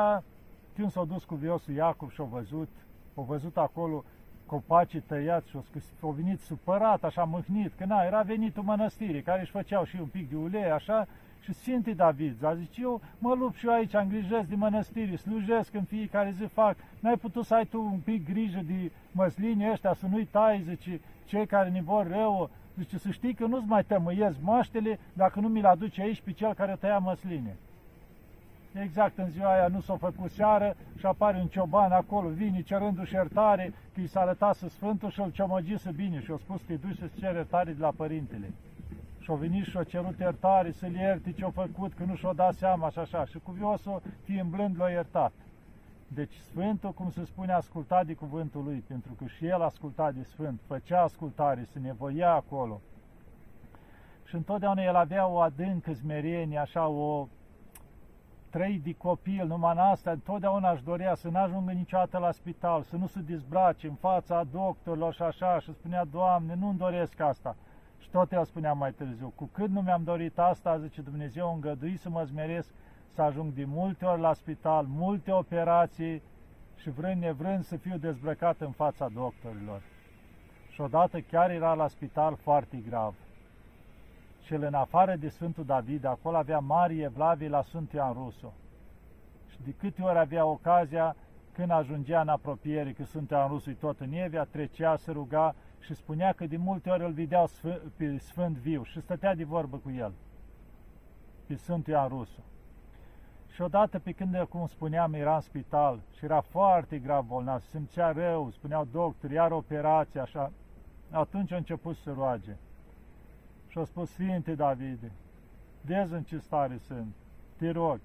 când 0.76 0.92
s-a 0.92 1.04
dus 1.04 1.24
cu 1.24 1.36
viosul 1.36 1.74
Iacov 1.74 2.12
și 2.12 2.22
a 2.22 2.24
văzut, 2.24 2.70
a 3.16 3.22
văzut 3.22 3.58
acolo 3.58 4.04
copacii 4.46 5.00
tăiați 5.00 5.50
și 5.50 5.58
au 6.02 6.12
venit 6.12 6.40
supărat, 6.40 7.04
așa 7.04 7.24
mâhnit, 7.24 7.74
că 7.74 7.86
na, 7.86 8.04
era 8.04 8.22
venitul 8.22 8.64
mănăstirii, 8.64 9.22
care 9.22 9.42
își 9.42 9.52
făceau 9.52 9.84
și 9.84 9.96
un 10.00 10.08
pic 10.08 10.30
de 10.30 10.36
ulei, 10.36 10.72
așa, 10.72 11.08
și 11.46 11.54
Sfinte 11.54 11.92
David, 11.92 12.44
a 12.44 12.56
zis, 12.56 12.68
eu 12.78 13.02
mă 13.20 13.34
lupt 13.34 13.58
și 13.58 13.66
eu 13.66 13.74
aici, 13.74 13.94
îngrijesc 13.94 14.48
de 14.48 14.56
mănăstiri, 14.56 15.18
slujesc 15.18 15.74
în 15.74 15.84
fiecare 15.84 16.34
zi, 16.38 16.44
fac, 16.44 16.76
n-ai 17.00 17.18
putut 17.18 17.46
să 17.46 17.54
ai 17.54 17.66
tu 17.66 17.82
un 17.82 18.00
pic 18.04 18.30
grijă 18.30 18.62
de 18.66 18.92
măslinii 19.12 19.72
ăștia, 19.72 19.94
să 19.94 20.06
nu-i 20.08 20.28
tai, 20.32 20.64
zice, 20.68 21.02
cei 21.26 21.46
care 21.46 21.70
ne 21.70 21.82
vor 21.82 22.08
rău, 22.08 22.50
zice, 22.78 22.98
să 22.98 23.10
știi 23.12 23.34
că 23.34 23.46
nu-ți 23.46 23.68
mai 23.68 23.84
tămâiesc 23.84 24.38
moaștele 24.42 25.00
dacă 25.14 25.40
nu 25.40 25.48
mi-l 25.48 25.66
aduce 25.66 26.02
aici 26.02 26.22
pe 26.22 26.32
cel 26.32 26.54
care 26.54 26.78
tăia 26.80 26.98
măsline. 26.98 27.56
Exact 28.82 29.18
în 29.18 29.30
ziua 29.30 29.54
aia 29.54 29.68
nu 29.68 29.80
s-a 29.80 29.96
făcut 29.96 30.32
seară 30.32 30.76
și 30.98 31.06
apare 31.06 31.38
un 31.38 31.48
cioban 31.48 31.92
acolo, 31.92 32.30
vine 32.30 32.62
cerându-și 32.62 33.14
iertare, 33.14 33.74
că 33.94 34.02
i 34.02 34.08
s-a 34.08 34.20
arătat 34.20 34.56
să 34.56 34.68
Sfântul 34.70 35.10
și 35.10 35.20
îl 35.20 35.32
ciomăgise 35.32 35.92
bine 35.96 36.22
și 36.22 36.32
a 36.32 36.38
spus 36.38 36.62
că 36.68 36.74
duci 36.74 36.98
să-ți 36.98 37.20
cer 37.20 37.34
iertare 37.34 37.72
de 37.72 37.82
la 37.82 37.92
Părintele. 37.96 38.52
Și-a 39.26 39.34
venit 39.34 39.66
și-a 39.66 39.84
cerut 39.84 40.20
iertare, 40.20 40.72
să-l 40.72 40.94
ierte 40.94 41.32
ce-a 41.32 41.50
făcut, 41.50 41.94
că 41.94 42.04
nu 42.04 42.16
și-a 42.16 42.34
dat 42.34 42.54
seama 42.54 42.90
și 42.90 43.00
așa. 43.00 43.26
Și 43.26 43.40
cuviosul, 43.40 44.02
fiind 44.24 44.50
blând, 44.50 44.80
l-a 44.80 44.90
iertat. 44.90 45.32
Deci 46.08 46.34
Sfântul, 46.34 46.92
cum 46.92 47.10
se 47.10 47.26
spune, 47.26 47.54
asculta 47.54 48.04
de 48.04 48.14
cuvântul 48.14 48.64
lui, 48.64 48.84
pentru 48.88 49.14
că 49.14 49.26
și 49.26 49.46
el 49.46 49.62
asculta 49.62 50.12
de 50.12 50.24
Sfânt, 50.24 50.62
făcea 50.68 51.02
ascultare, 51.02 51.64
se 51.64 51.80
nevoia 51.80 52.34
acolo. 52.34 52.82
Și 54.26 54.36
întotdeauna 54.36 54.84
el 54.84 54.96
avea 54.96 55.28
o 55.28 55.40
adâncă 55.40 55.94
smerenie, 55.94 56.58
așa, 56.58 56.88
o 56.88 57.28
trăit 58.50 58.84
de 58.84 58.94
copil, 58.94 59.48
numai 59.48 59.72
în 59.72 59.78
asta, 59.78 60.12
întotdeauna 60.12 60.70
aș 60.70 60.82
dorea 60.82 61.16
să 61.16 61.30
nu 61.30 61.40
ajungă 61.40 61.72
niciodată 61.72 62.18
la 62.18 62.32
spital, 62.32 62.82
să 62.82 62.96
nu 62.96 63.08
se 63.08 63.20
dezbrace 63.20 63.88
în 63.88 63.96
fața 63.96 64.44
doctorilor 64.52 65.14
și 65.14 65.22
așa, 65.22 65.60
și 65.60 65.74
spunea, 65.74 66.06
Doamne, 66.06 66.56
nu-mi 66.56 66.78
doresc 66.78 67.20
asta. 67.20 67.56
Și 68.06 68.12
tot 68.12 68.32
el 68.32 68.46
spunea 68.46 68.74
mai 68.74 68.92
târziu, 68.92 69.34
cu 69.36 69.50
cât 69.54 69.70
nu 69.70 69.82
mi-am 69.82 70.04
dorit 70.04 70.40
asta, 70.40 70.78
zice 70.78 71.02
Dumnezeu, 71.02 71.54
îngădui 71.54 71.98
să 71.98 72.10
mă 72.10 72.24
zmeresc 72.24 72.70
să 73.14 73.22
ajung 73.22 73.54
de 73.54 73.66
multe 73.66 74.06
ori 74.06 74.22
la 74.22 74.34
spital, 74.34 74.86
multe 74.88 75.32
operații 75.32 76.22
și 76.76 76.90
vrând 76.90 77.22
nevrând 77.22 77.64
să 77.64 77.76
fiu 77.76 77.98
dezbrăcat 77.98 78.62
în 78.62 78.72
fața 78.72 79.10
doctorilor. 79.14 79.82
Și 80.70 80.82
odată 80.82 81.20
chiar 81.20 81.50
era 81.50 81.74
la 81.74 81.88
spital 81.88 82.36
foarte 82.36 82.78
grav 82.78 83.16
cel 84.46 84.64
în 84.64 84.74
afară 84.74 85.16
de 85.16 85.30
Sfântul 85.30 85.66
David, 85.66 86.06
acolo 86.06 86.38
avea 86.38 86.60
mari 86.60 87.02
evlavii 87.02 87.50
la 87.50 87.62
Sfântul 87.62 88.00
Ioan 88.00 88.14
Rusu. 88.14 88.54
Și 89.50 89.58
de 89.64 89.72
câte 89.72 90.02
ori 90.02 90.18
avea 90.18 90.46
ocazia, 90.46 91.16
când 91.52 91.72
ajungea 91.72 92.22
în 92.22 92.28
apropiere, 92.28 92.92
că 92.92 93.04
Sfântul 93.04 93.38
Ioan 93.38 93.50
Rusu 93.50 93.72
tot 93.72 94.00
în 94.00 94.14
Evia, 94.14 94.44
trecea, 94.44 94.96
se 94.96 95.12
ruga 95.12 95.56
și 95.80 95.94
spunea 95.94 96.34
că 96.34 96.46
de 96.46 96.58
multe 96.58 96.90
ori 96.90 97.04
îl 97.04 97.12
vedeau 97.12 97.50
pe 97.96 98.18
Sfânt 98.18 98.58
viu 98.58 98.84
și 98.84 99.02
stătea 99.02 99.36
de 99.36 99.44
vorbă 99.44 99.78
cu 99.78 99.92
el, 99.92 100.14
pe 101.48 101.56
Sfântul 101.56 101.94
Ioan 101.94 102.08
Rusu. 102.08 102.44
Și 103.54 103.62
odată 103.62 104.00
pe 104.00 104.12
când, 104.12 104.44
cum 104.50 104.68
spuneam, 104.68 105.14
era 105.14 105.36
în 105.36 105.42
spital 105.42 106.00
și 106.18 106.26
era 106.26 106.42
foarte 106.42 107.00
grav 107.00 107.26
bolnav, 107.26 107.62
simțea 107.62 108.12
rău, 108.12 108.50
spuneau 108.50 108.88
doctori, 108.92 109.34
iar 109.34 109.52
operație, 109.52 110.20
așa, 110.20 110.52
atunci 111.12 111.52
a 111.52 111.56
început 111.56 111.96
să 111.96 112.12
roage. 112.12 112.56
Și 113.68 113.78
a 113.78 113.84
spus, 113.84 114.10
Sfinte 114.10 114.56
Davide, 114.56 115.12
vezi 115.82 116.14
în 116.14 116.24
ce 116.24 116.38
stare 116.38 116.78
sunt, 116.78 117.16
te 117.58 117.70
rog, 117.70 118.00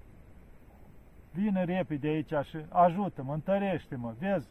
vină 1.31 1.63
repede 1.63 2.07
aici 2.07 2.33
și 2.43 2.57
ajută-mă, 2.69 3.33
întărește-mă, 3.33 4.13
vezi, 4.19 4.49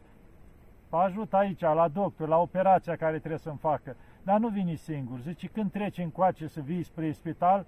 ajută 0.97 1.37
aici, 1.37 1.61
la 1.61 1.89
doctor, 1.89 2.29
la 2.29 2.39
operația 2.39 2.97
care 2.97 3.19
trebuie 3.19 3.39
să-mi 3.39 3.59
facă, 3.59 3.97
dar 4.23 4.39
nu 4.39 4.49
vini 4.49 4.77
singur, 4.77 5.21
zice, 5.21 5.47
când 5.47 5.71
treci 5.71 5.99
încoace 5.99 6.47
să 6.47 6.61
vii 6.61 6.83
spre 6.83 7.13
spital, 7.13 7.67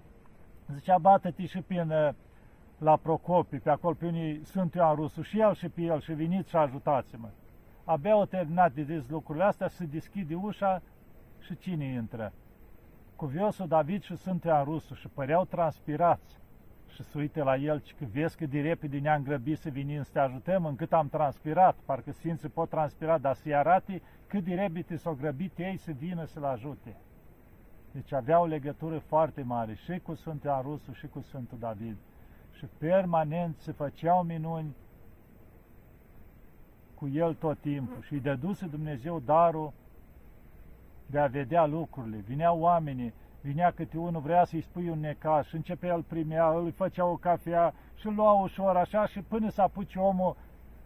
zicea, 0.73 0.97
bată-te 0.97 1.45
și 1.45 1.61
prin 1.61 2.15
la 2.77 2.95
Procopi, 2.95 3.57
pe 3.57 3.69
acolo, 3.69 3.93
pe 3.93 4.05
unii 4.05 4.45
sunt 4.45 4.73
Ioan 4.73 4.95
Rusu, 4.95 5.21
și 5.21 5.39
el 5.39 5.53
și 5.53 5.69
pe 5.69 5.81
el, 5.81 6.01
și 6.01 6.13
veniți 6.13 6.49
și 6.49 6.55
ajutați-mă. 6.55 7.27
Abia 7.83 8.11
au 8.11 8.25
terminat 8.25 8.71
de 8.71 8.83
zis 8.83 9.09
lucrurile 9.09 9.43
astea, 9.43 9.67
se 9.67 9.85
deschide 9.85 10.35
ușa 10.35 10.81
și 11.39 11.57
cine 11.57 11.85
intră? 11.85 12.33
cuviosul 13.15 13.67
David 13.67 14.03
și 14.03 14.15
Sfântul 14.15 14.49
Ioan 14.49 14.63
Rusu 14.63 14.93
și 14.93 15.07
păreau 15.07 15.45
transpirați 15.45 16.39
și 16.93 17.03
să 17.03 17.17
uite 17.17 17.43
la 17.43 17.55
el 17.55 17.83
că 17.99 18.05
vezi 18.11 18.37
cât 18.37 18.49
de 18.49 18.61
repede 18.61 18.97
ne-am 18.97 19.23
grăbit 19.23 19.57
să 19.57 19.69
venim 19.69 20.03
să 20.03 20.09
te 20.13 20.19
ajutăm, 20.19 20.65
încât 20.65 20.93
am 20.93 21.09
transpirat, 21.09 21.75
parcă 21.85 22.11
Sfinții 22.11 22.49
pot 22.49 22.69
transpira, 22.69 23.17
dar 23.17 23.35
să-i 23.35 23.55
arate 23.55 24.01
cât 24.27 24.43
de 24.43 24.53
repede 24.53 24.95
s-au 24.95 25.13
grăbit 25.13 25.57
ei 25.57 25.77
să 25.77 25.91
vină 25.91 26.25
să-l 26.25 26.43
ajute. 26.43 26.95
Deci 27.91 28.13
avea 28.13 28.39
o 28.39 28.45
legătură 28.45 28.97
foarte 28.97 29.41
mare 29.41 29.73
și 29.73 29.99
cu 29.99 30.13
Sfântul 30.13 30.49
Ioan 30.49 30.61
Rusu 30.61 30.91
și 30.91 31.07
cu 31.07 31.21
Sfântul 31.21 31.57
David. 31.59 31.97
Și 32.51 32.65
permanent 32.77 33.57
se 33.57 33.71
făceau 33.71 34.23
minuni 34.23 34.75
cu 36.95 37.07
el 37.07 37.33
tot 37.33 37.59
timpul 37.59 38.01
și 38.01 38.13
îi 38.13 38.19
dăduse 38.19 38.65
Dumnezeu 38.65 39.19
darul 39.19 39.73
de 41.05 41.19
a 41.19 41.27
vedea 41.27 41.65
lucrurile. 41.65 42.17
Vineau 42.17 42.59
oamenii 42.59 43.13
Vinea 43.43 43.71
câte 43.71 43.97
unul, 43.97 44.21
vrea 44.21 44.43
să-i 44.45 44.61
spui 44.61 44.89
un 44.89 44.99
necaz 44.99 45.45
și 45.45 45.55
începea, 45.55 45.93
el 45.93 46.01
primea, 46.01 46.49
îl 46.49 46.71
făcea 46.71 47.05
o 47.05 47.15
cafea 47.15 47.73
și 47.95 48.07
îl 48.07 48.13
lua 48.13 48.31
ușor 48.31 48.75
așa 48.75 49.07
și 49.07 49.19
până 49.19 49.49
să 49.49 49.61
apuce 49.61 49.99
omul 49.99 50.35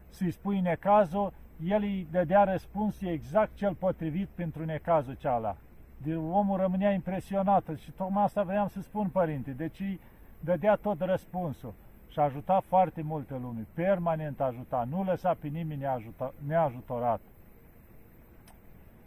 să-i 0.09 0.31
spui 0.31 0.59
necazul, 0.59 1.33
el 1.63 1.81
îi 1.81 2.07
dădea 2.11 2.43
răspuns 2.43 3.01
exact 3.01 3.55
cel 3.55 3.73
potrivit 3.73 4.27
pentru 4.27 4.65
necazul 4.65 5.13
ceala. 5.13 5.55
De 5.97 6.15
omul 6.15 6.57
rămânea 6.57 6.91
impresionat 6.91 7.63
și 7.75 7.91
tocmai 7.91 8.23
asta 8.23 8.43
vreau 8.43 8.67
să 8.67 8.81
spun, 8.81 9.09
părinte, 9.09 9.51
deci 9.51 9.79
îi 9.79 9.99
dădea 10.39 10.75
tot 10.75 11.01
răspunsul 11.01 11.73
și 12.07 12.19
ajuta 12.19 12.63
foarte 12.67 13.01
multe 13.01 13.33
lume, 13.41 13.67
permanent 13.73 14.41
ajuta, 14.41 14.87
nu 14.89 15.03
lăsa 15.03 15.35
pe 15.39 15.47
nimeni 15.47 15.81
neajuta, 15.81 16.33
neajutorat. 16.47 17.21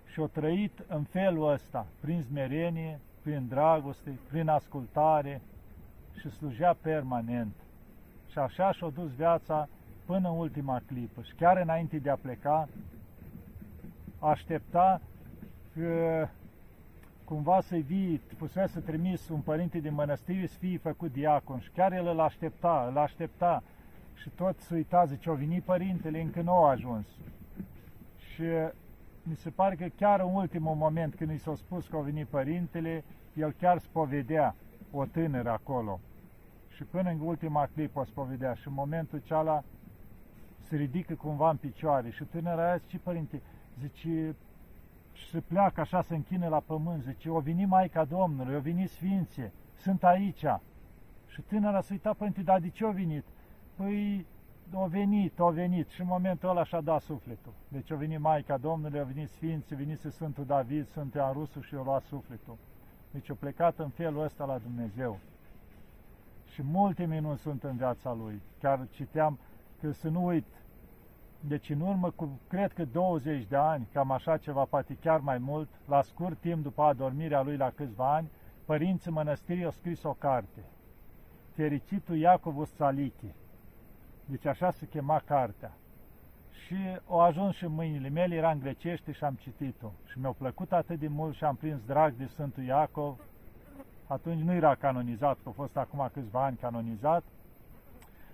Și 0.07 0.21
o 0.21 0.27
trăit 0.27 0.85
în 0.87 1.03
felul 1.03 1.53
ăsta, 1.53 1.87
prin 2.01 2.23
smerenie, 2.23 3.01
prin 3.23 3.47
dragoste, 3.49 4.19
prin 4.29 4.49
ascultare 4.49 5.41
și 6.21 6.31
slujea 6.31 6.77
permanent. 6.81 7.55
Și 8.31 8.39
așa 8.39 8.73
și-a 8.73 8.89
dus 8.89 9.11
viața 9.11 9.69
până 10.07 10.29
în 10.29 10.39
ultima 10.39 10.81
clipă. 10.87 11.23
Și 11.23 11.35
chiar 11.35 11.57
înainte 11.57 11.99
de 11.99 12.11
a 12.11 12.17
pleca, 12.17 12.69
aștepta 14.19 15.01
că 15.75 16.29
cumva 17.25 17.61
să-i 17.61 17.81
vii, 17.81 18.21
fusese 18.37 18.81
trimis 18.81 19.29
un 19.29 19.41
părinte 19.41 19.79
din 19.79 19.95
mănăstire 19.95 20.47
să 20.47 20.59
fie 20.59 20.79
făcut 20.79 21.13
diacon 21.13 21.61
și 21.61 21.71
chiar 21.71 21.93
el 21.93 22.07
îl 22.07 22.21
aștepta, 22.21 22.87
îl 22.91 22.99
aștepta 22.99 23.63
și 24.15 24.29
tot 24.29 24.59
se 24.59 24.75
uita, 24.75 25.05
zice, 25.05 25.31
o 25.31 25.35
venit 25.35 25.63
părintele, 25.63 26.21
încă 26.21 26.41
nu 26.41 26.53
a 26.53 26.71
ajuns. 26.71 27.07
Și 28.35 28.45
mi 29.31 29.37
se 29.37 29.51
pare 29.51 29.75
că 29.75 29.87
chiar 29.97 30.21
în 30.21 30.35
ultimul 30.35 30.75
moment 30.75 31.15
când 31.15 31.31
i 31.31 31.39
s-a 31.39 31.55
spus 31.55 31.87
că 31.87 31.97
a 31.97 32.01
venit 32.01 32.27
părintele, 32.27 33.05
el 33.35 33.53
chiar 33.53 33.79
spovedea 33.79 34.55
o 34.91 35.05
tânără 35.05 35.51
acolo. 35.51 36.01
Și 36.69 36.85
până 36.85 37.11
în 37.11 37.21
ultima 37.21 37.69
clipă 37.75 38.01
o 38.01 38.05
spovedea 38.05 38.55
și 38.55 38.69
în 38.69 38.75
momentul 38.75 39.23
ceala 39.25 39.63
se 40.61 40.77
ridică 40.77 41.15
cumva 41.15 41.51
în 41.51 41.57
picioare 41.57 42.11
și 42.11 42.25
tânăra 42.25 42.67
aia 42.67 42.77
zice, 42.77 42.99
părinte, 42.99 43.43
zice, 43.81 44.37
și 45.13 45.29
se 45.31 45.41
pleacă 45.41 45.81
așa, 45.81 46.03
se 46.03 46.15
închine 46.15 46.49
la 46.49 46.61
pământ, 46.61 47.03
zice, 47.03 47.31
o 47.31 47.39
veni 47.39 47.65
Maica 47.65 48.05
Domnului, 48.05 48.55
o 48.55 48.61
veni 48.61 48.87
Sfinție, 48.87 49.53
sunt 49.77 50.05
aici. 50.05 50.45
Și 51.27 51.41
tânăra 51.41 51.81
se 51.81 51.93
uita, 51.93 52.13
părinte, 52.13 52.43
dar 52.43 52.61
de 52.61 52.69
ce 52.69 52.85
o 52.85 52.91
venit? 52.91 53.25
Păi, 53.77 54.27
o 54.75 54.87
venit, 54.87 55.39
o 55.39 55.51
venit 55.51 55.89
și 55.89 56.01
în 56.01 56.07
momentul 56.07 56.49
ăla 56.49 56.65
și-a 56.65 56.81
dat 56.81 57.01
sufletul. 57.01 57.53
Deci 57.69 57.91
o 57.91 57.97
venit 57.97 58.19
Maica 58.19 58.57
Domnului, 58.57 59.01
o 59.01 59.05
venit 59.05 59.29
Sfinții, 59.29 59.77
venise 59.77 60.11
Sfântul 60.11 60.45
David, 60.45 60.87
Sfântul 60.87 61.31
Rusu 61.33 61.61
și 61.61 61.75
o 61.75 61.83
luat 61.83 62.03
sufletul. 62.03 62.57
Deci 63.11 63.29
o 63.29 63.35
plecat 63.35 63.79
în 63.79 63.89
felul 63.89 64.23
ăsta 64.23 64.45
la 64.45 64.59
Dumnezeu. 64.59 65.19
Și 66.53 66.63
multe 66.63 67.05
minuni 67.05 67.39
sunt 67.39 67.65
în 67.65 67.77
viața 67.77 68.13
lui. 68.13 68.43
Chiar 68.61 68.87
citeam 68.91 69.39
că 69.81 69.91
să 69.93 70.09
nu 70.09 70.25
uit, 70.25 70.47
deci 71.41 71.71
în 71.71 71.81
urmă 71.81 72.11
cu, 72.11 72.41
cred 72.49 72.73
că 72.73 72.85
20 72.85 73.47
de 73.47 73.57
ani, 73.57 73.89
cam 73.93 74.11
așa 74.11 74.37
ceva, 74.37 74.65
poate 74.65 74.97
chiar 75.01 75.21
mai 75.21 75.39
mult, 75.39 75.69
la 75.87 76.03
scurt 76.03 76.41
timp 76.41 76.63
după 76.63 76.83
adormirea 76.83 77.43
lui 77.43 77.57
la 77.57 77.71
câțiva 77.71 78.15
ani, 78.15 78.31
părinții 78.65 79.11
mănăstirii 79.11 79.65
au 79.65 79.71
scris 79.71 80.03
o 80.03 80.13
carte. 80.13 80.65
Fericitul 81.53 82.17
Iacov 82.17 82.59
Ustalichi. 82.59 83.35
Deci 84.31 84.47
așa 84.47 84.71
se 84.71 84.87
chema 84.87 85.23
cartea. 85.25 85.73
Și 86.51 86.77
o 87.07 87.19
ajuns 87.19 87.55
și 87.55 87.65
în 87.65 87.73
mâinile 87.73 88.09
mele, 88.09 88.35
era 88.35 88.51
în 88.51 88.59
grecește 88.59 89.13
și 89.13 89.25
am 89.25 89.35
citit-o. 89.35 89.91
Și 90.05 90.19
mi-a 90.19 90.31
plăcut 90.31 90.73
atât 90.73 90.99
de 90.99 91.09
mult 91.09 91.35
și 91.35 91.45
am 91.45 91.57
prins 91.57 91.81
drag 91.87 92.15
de 92.15 92.27
Sfântul 92.27 92.63
Iacov. 92.63 93.19
Atunci 94.07 94.41
nu 94.41 94.53
era 94.53 94.75
canonizat, 94.75 95.39
că 95.43 95.49
a 95.49 95.53
fost 95.53 95.77
acum 95.77 96.11
câțiva 96.13 96.45
ani 96.45 96.57
canonizat, 96.57 97.25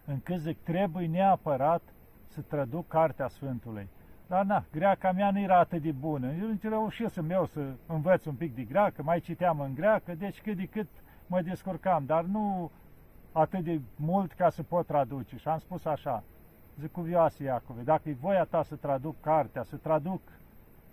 încât 0.05 0.39
zic, 0.39 0.63
trebuie 0.63 1.07
neapărat 1.07 1.83
să 2.27 2.41
traduc 2.41 2.89
cartea 2.89 3.29
Sfântului. 3.29 3.89
Dar 4.27 4.45
na, 4.45 4.65
greaca 4.73 5.13
mea 5.13 5.31
nu 5.31 5.41
era 5.41 5.59
atât 5.59 5.83
de 5.83 5.93
bună. 5.93 6.27
Eu 6.27 6.49
nu 6.49 6.59
reușisem 6.63 7.31
eu 7.31 7.47
să 7.47 7.75
învăț 7.87 8.25
un 8.25 8.35
pic 8.35 8.55
de 8.55 8.63
greacă, 8.63 9.03
mai 9.03 9.21
citeam 9.21 9.61
în 9.61 9.75
greacă, 9.75 10.15
deci 10.15 10.41
cât 10.41 10.57
de 10.57 10.67
cât 10.67 10.89
mă 11.27 11.41
descurcam, 11.41 12.05
dar 12.07 12.25
nu 12.25 12.71
atât 13.39 13.65
de 13.65 13.81
mult 13.97 14.33
ca 14.33 14.51
să 14.51 14.63
pot 14.63 14.87
traduce. 14.87 15.37
Și 15.37 15.49
am 15.49 15.59
spus 15.59 15.85
așa, 15.85 16.23
zic 16.79 16.93
cuvioase 16.93 17.43
Iacove, 17.43 17.83
dacă 17.83 18.09
e 18.09 18.17
voia 18.21 18.45
ta 18.45 18.63
să 18.63 18.75
traduc 18.75 19.21
cartea, 19.21 19.63
să 19.63 19.77
traduc 19.77 20.21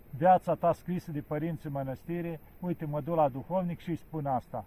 viața 0.09 0.55
ta 0.55 0.73
scrisă 0.73 1.11
de 1.11 1.21
părinții 1.21 1.69
mănăstire, 1.69 2.39
uite, 2.59 2.85
mă 2.85 3.01
duc 3.01 3.15
la 3.15 3.29
duhovnic 3.29 3.79
și 3.79 3.89
îi 3.89 3.95
spun 3.95 4.25
asta. 4.25 4.65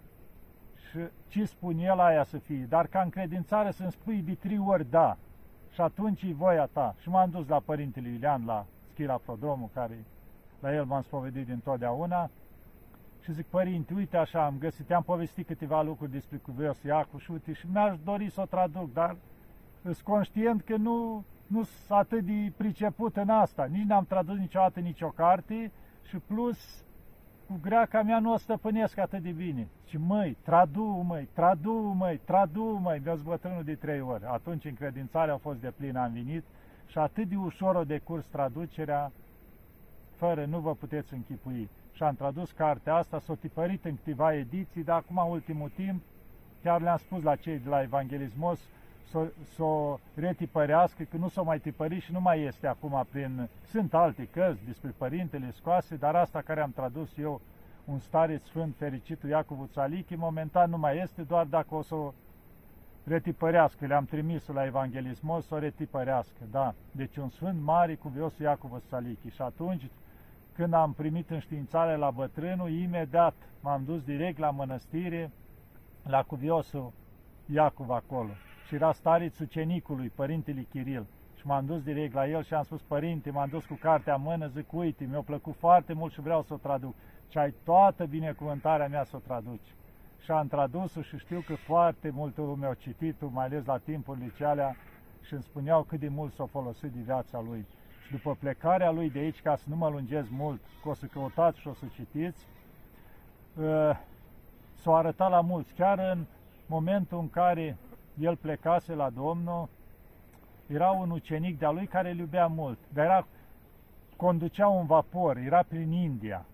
Și 0.89 0.99
ce 1.27 1.45
spun 1.45 1.77
el 1.77 1.99
aia 1.99 2.23
să 2.23 2.37
fie, 2.37 2.65
dar 2.69 2.87
ca 2.87 3.01
încredințare 3.01 3.71
să-mi 3.71 3.91
spui 3.91 4.21
de 4.21 4.33
trei 4.33 4.59
ori 4.59 4.89
da. 4.89 5.17
Și 5.71 5.81
atunci 5.81 6.21
e 6.21 6.33
voia 6.33 6.65
ta. 6.65 6.95
Și 7.01 7.09
m-am 7.09 7.29
dus 7.29 7.47
la 7.47 7.59
părintele 7.59 8.09
Iulian, 8.09 8.45
la 8.45 8.65
Schila 8.91 9.17
Prodromul, 9.25 9.69
care 9.73 10.05
la 10.59 10.73
el 10.73 10.85
m-am 10.85 11.01
spovedit 11.01 11.45
din 11.45 11.59
totdeauna, 11.63 12.29
și 13.27 13.33
zic, 13.33 13.45
părinte, 13.45 13.93
uite 13.93 14.17
așa, 14.17 14.45
am 14.45 14.55
găsit, 14.59 14.91
am 14.91 15.03
povestit 15.03 15.47
câteva 15.47 15.81
lucruri 15.81 16.11
despre 16.11 16.37
cuvios 16.37 16.83
Iacov 16.83 17.19
și 17.19 17.31
uite, 17.31 17.53
și 17.53 17.65
mi-aș 17.71 17.97
dori 18.03 18.29
să 18.29 18.41
o 18.41 18.45
traduc, 18.45 18.93
dar 18.93 19.17
sunt 19.81 19.97
conștient 19.97 20.61
că 20.61 20.75
nu 20.75 21.23
nu 21.47 21.63
sunt 21.63 21.97
atât 21.97 22.25
de 22.25 22.51
priceput 22.57 23.17
în 23.17 23.29
asta. 23.29 23.65
Nici 23.65 23.85
n-am 23.85 24.05
tradus 24.05 24.37
niciodată 24.37 24.79
nicio 24.79 25.07
carte 25.07 25.71
și 26.03 26.17
plus 26.17 26.85
cu 27.47 27.59
greaca 27.61 28.01
mea 28.01 28.19
nu 28.19 28.33
o 28.33 28.37
stăpânesc 28.37 28.97
atât 28.97 29.21
de 29.21 29.29
bine. 29.29 29.67
Și 29.85 29.97
măi, 29.97 30.37
tradu, 30.43 30.83
măi, 30.83 31.29
tradu, 31.33 31.93
măi, 31.97 32.21
tradu, 32.25 32.79
măi, 32.83 33.01
mi-a 33.03 33.15
bătrânul 33.15 33.63
de 33.63 33.75
trei 33.75 34.01
ori. 34.01 34.23
Atunci 34.25 34.65
încredințarea 34.65 35.33
a 35.33 35.37
fost 35.37 35.59
de 35.59 35.73
plin, 35.77 35.95
am 35.95 36.11
venit 36.11 36.43
și 36.85 36.97
atât 36.97 37.27
de 37.27 37.35
ușor 37.35 37.75
o 37.75 37.83
decurs 37.83 38.25
traducerea, 38.25 39.11
fără 40.15 40.45
nu 40.45 40.59
vă 40.59 40.75
puteți 40.75 41.13
închipui. 41.13 41.69
Și 41.97 42.03
am 42.03 42.15
tradus 42.15 42.51
cartea 42.51 42.95
asta, 42.95 43.19
s-a 43.19 43.33
tipărit 43.33 43.85
în 43.85 43.95
câteva 43.95 44.33
ediții, 44.33 44.83
dar 44.83 44.95
acum, 44.95 45.31
ultimul 45.31 45.71
timp, 45.75 46.01
chiar 46.63 46.81
le-am 46.81 46.97
spus 46.97 47.23
la 47.23 47.35
cei 47.35 47.59
de 47.59 47.69
la 47.69 47.81
Evanghelismos, 47.81 48.59
să 49.55 49.63
o 49.63 49.99
retipărească, 50.15 51.03
că 51.03 51.17
nu 51.17 51.27
s-o 51.27 51.43
mai 51.43 51.59
tipări 51.59 51.99
și 51.99 52.11
nu 52.11 52.21
mai 52.21 52.41
este 52.41 52.67
acum 52.67 53.05
prin... 53.11 53.49
Sunt 53.69 53.93
alte 53.93 54.27
cărți 54.31 54.65
despre 54.65 54.93
părintele 54.97 55.51
scoase, 55.51 55.95
dar 55.95 56.15
asta 56.15 56.41
care 56.41 56.61
am 56.61 56.71
tradus 56.71 57.17
eu, 57.17 57.41
un 57.85 57.99
stare 57.99 58.37
sfânt 58.37 58.75
fericitul 58.77 59.29
Iacov 59.29 59.59
Uțalichi, 59.59 60.15
momentan 60.15 60.69
nu 60.69 60.77
mai 60.77 60.97
este, 60.97 61.21
doar 61.21 61.45
dacă 61.45 61.75
o 61.75 61.81
să 61.81 61.95
o 61.95 62.13
retipărească. 63.03 63.85
Le-am 63.85 64.05
trimis 64.05 64.47
la 64.47 64.65
evanghelismos 64.65 65.45
să 65.45 65.55
o 65.55 65.59
retipărească, 65.59 66.41
da. 66.51 66.73
Deci 66.91 67.17
un 67.17 67.29
sfânt 67.29 67.61
mare 67.61 67.95
cu 67.95 68.07
viosul 68.07 68.45
Iacov 68.45 68.71
Uțalichi. 68.71 69.29
Și 69.29 69.41
atunci, 69.41 69.83
când 70.57 70.73
am 70.73 70.93
primit 70.93 71.29
înștiințare 71.29 71.95
la 71.95 72.11
bătrânul, 72.11 72.69
imediat 72.69 73.33
m-am 73.61 73.83
dus 73.85 74.03
direct 74.03 74.37
la 74.37 74.49
mănăstire, 74.49 75.31
la 76.03 76.23
cuviosul 76.23 76.91
Iacov 77.45 77.89
acolo 77.89 78.29
și 78.67 78.75
era 78.75 78.91
stareț 78.91 79.39
ucenicului, 79.39 80.09
părintele 80.15 80.61
Chiril. 80.69 81.05
Și 81.35 81.47
m-am 81.47 81.65
dus 81.65 81.83
direct 81.83 82.13
la 82.13 82.27
el 82.27 82.43
și 82.43 82.53
am 82.53 82.63
spus, 82.63 82.81
părinte, 82.81 83.31
m-am 83.31 83.49
dus 83.49 83.65
cu 83.65 83.73
cartea 83.73 84.13
în 84.13 84.21
mână, 84.21 84.47
zic, 84.47 84.73
uite, 84.73 85.05
mi-a 85.05 85.21
plăcut 85.21 85.55
foarte 85.55 85.93
mult 85.93 86.13
și 86.13 86.21
vreau 86.21 86.41
să 86.41 86.53
o 86.53 86.57
traduc. 86.57 86.95
Și 87.29 87.37
ai 87.37 87.53
toată 87.63 88.05
binecuvântarea 88.05 88.87
mea 88.87 89.03
să 89.03 89.15
o 89.15 89.19
traduci. 89.19 89.75
Și 90.23 90.31
am 90.31 90.47
tradus-o 90.47 91.01
și 91.01 91.17
știu 91.17 91.43
că 91.47 91.55
foarte 91.55 92.09
multă 92.09 92.41
lume 92.41 92.65
au 92.65 92.73
citit-o, 92.73 93.27
mai 93.27 93.45
ales 93.45 93.65
la 93.65 93.77
timpurile 93.77 94.31
cealea, 94.37 94.75
și 95.21 95.33
îmi 95.33 95.43
spuneau 95.43 95.83
cât 95.83 95.99
de 95.99 96.07
mult 96.07 96.33
s-a 96.33 96.45
folosit 96.45 96.91
de 96.91 96.99
viața 97.03 97.41
lui. 97.41 97.65
Și 98.07 98.13
după 98.13 98.37
plecarea 98.39 98.91
lui 98.91 99.09
de 99.09 99.19
aici, 99.19 99.41
ca 99.41 99.55
să 99.55 99.63
nu 99.69 99.75
mă 99.75 99.89
lungesc 99.89 100.29
mult, 100.29 100.61
că 100.81 100.89
o 100.89 100.93
să 100.93 101.05
căutați 101.05 101.59
și 101.59 101.67
o 101.67 101.73
să 101.73 101.85
citiți, 101.93 102.47
uh, 103.59 103.99
s-a 104.73 104.95
arătat 104.95 105.29
la 105.29 105.41
mulți. 105.41 105.73
Chiar 105.73 105.99
în 105.99 106.25
momentul 106.65 107.19
în 107.19 107.29
care 107.29 107.77
el 108.19 108.35
plecase 108.35 108.93
la 108.93 109.09
Domnul, 109.09 109.69
era 110.67 110.89
un 110.89 111.11
ucenic 111.11 111.59
de-a 111.59 111.69
lui 111.69 111.87
care 111.87 112.09
îl 112.09 112.17
iubea 112.17 112.47
mult, 112.47 112.77
dar 112.93 113.05
era, 113.05 113.27
conducea 114.15 114.67
un 114.67 114.85
vapor, 114.85 115.37
era 115.37 115.63
prin 115.63 115.91
India 115.91 116.45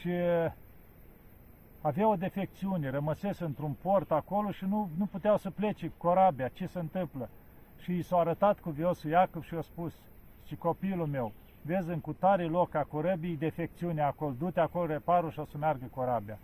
și 0.00 0.10
avea 1.80 2.08
o 2.08 2.16
defecțiune, 2.16 2.90
rămăsese 2.90 3.44
într-un 3.44 3.76
port 3.82 4.10
acolo 4.10 4.50
și 4.50 4.64
nu, 4.64 4.90
nu 4.96 5.06
puteau 5.06 5.36
să 5.36 5.50
plece 5.50 5.86
cu 5.86 5.94
corabia, 6.06 6.48
ce 6.48 6.66
se 6.66 6.78
întâmplă? 6.78 7.28
Și 7.82 7.96
i 7.96 8.02
s-a 8.02 8.16
arătat 8.16 8.60
cu 8.60 8.70
viosul 8.70 9.10
Iacov 9.10 9.42
și 9.42 9.54
i-a 9.54 9.60
spus, 9.60 9.94
și 10.44 10.56
copilul 10.56 11.06
meu, 11.06 11.32
vezi 11.62 11.90
în 11.90 12.00
cutare 12.00 12.44
loc 12.44 12.74
a 12.74 12.82
corăbii 12.82 13.36
defecțiune 13.36 14.02
acolo, 14.02 14.34
du-te 14.38 14.60
acolo 14.60 14.86
reparul 14.86 15.30
și 15.30 15.38
o 15.38 15.44
să 15.44 15.58
meargă 15.58 15.86
corabia. 15.94 16.38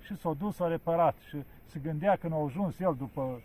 Și 0.00 0.16
s-a 0.16 0.32
dus, 0.38 0.54
s-a 0.54 0.66
reparat 0.66 1.16
și 1.28 1.44
se 1.64 1.78
gândea 1.82 2.16
când 2.16 2.32
a 2.32 2.36
ajuns 2.36 2.80
el 2.80 2.94
după 2.98 3.40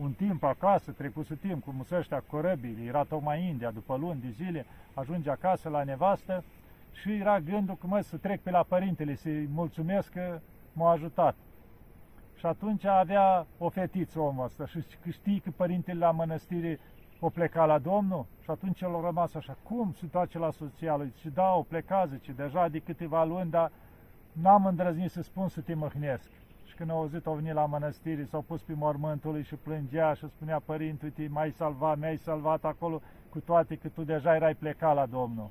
un 0.00 0.12
timp 0.12 0.42
acasă, 0.42 0.92
trecuse 0.92 1.34
timp 1.34 1.64
cu 1.64 1.70
musăștea 1.70 2.22
corăbii, 2.26 2.86
era 2.86 3.02
tocmai 3.02 3.48
India, 3.48 3.70
după 3.70 3.96
luni 3.96 4.20
de 4.20 4.30
zile, 4.30 4.66
ajunge 4.94 5.30
acasă 5.30 5.68
la 5.68 5.84
nevastă 5.84 6.44
și 6.92 7.12
era 7.12 7.40
gândul 7.40 7.76
că 7.76 7.86
mă 7.86 8.00
să 8.00 8.16
trec 8.16 8.40
pe 8.40 8.50
la 8.50 8.62
părintele, 8.62 9.14
să-i 9.14 9.48
mulțumesc 9.52 10.12
că 10.12 10.40
m-a 10.72 10.90
ajutat. 10.90 11.34
Și 12.36 12.46
atunci 12.46 12.84
avea 12.84 13.46
o 13.58 13.68
fetiță 13.68 14.20
omul 14.20 14.44
ăsta 14.44 14.66
și 14.66 14.84
știi 15.10 15.40
că 15.40 15.50
părintele 15.56 15.98
la 15.98 16.10
mănăstire 16.10 16.78
o 17.20 17.28
pleca 17.28 17.64
la 17.64 17.78
Domnul? 17.78 18.26
Și 18.42 18.50
atunci 18.50 18.80
el 18.80 18.96
a 18.96 19.00
rămas 19.00 19.34
așa, 19.34 19.56
cum 19.62 19.92
se 19.92 20.06
toace 20.06 20.38
la 20.38 20.50
soția 20.50 20.96
lui? 20.96 21.12
Și 21.20 21.28
da, 21.28 21.52
o 21.54 21.62
pleca, 21.62 22.06
zice, 22.06 22.32
deja 22.32 22.68
de 22.68 22.78
câteva 22.78 23.24
luni, 23.24 23.50
dar 23.50 23.70
n-am 24.32 24.66
îndrăznit 24.66 25.10
să 25.10 25.22
spun 25.22 25.48
să 25.48 25.60
te 25.60 25.74
măhnesc. 25.74 26.30
Și 26.64 26.74
când 26.74 26.90
a 26.90 26.92
auzit, 26.94 27.26
au 27.26 27.34
venit 27.34 27.52
la 27.52 27.66
mănăstire, 27.66 28.24
s-au 28.24 28.40
pus 28.40 28.62
pe 28.62 28.72
mormântul 28.74 29.32
lui 29.32 29.42
și 29.42 29.54
plângea 29.54 30.14
și 30.14 30.28
spunea, 30.28 30.60
părinte, 30.64 31.04
uite, 31.04 31.28
m-ai 31.32 31.50
salvat, 31.50 31.98
mi-ai 31.98 32.16
salvat 32.16 32.64
acolo, 32.64 33.00
cu 33.30 33.40
toate 33.40 33.76
că 33.76 33.88
tu 33.88 34.02
deja 34.02 34.34
erai 34.34 34.54
plecat 34.54 34.94
la 34.94 35.06
Domnul. 35.06 35.50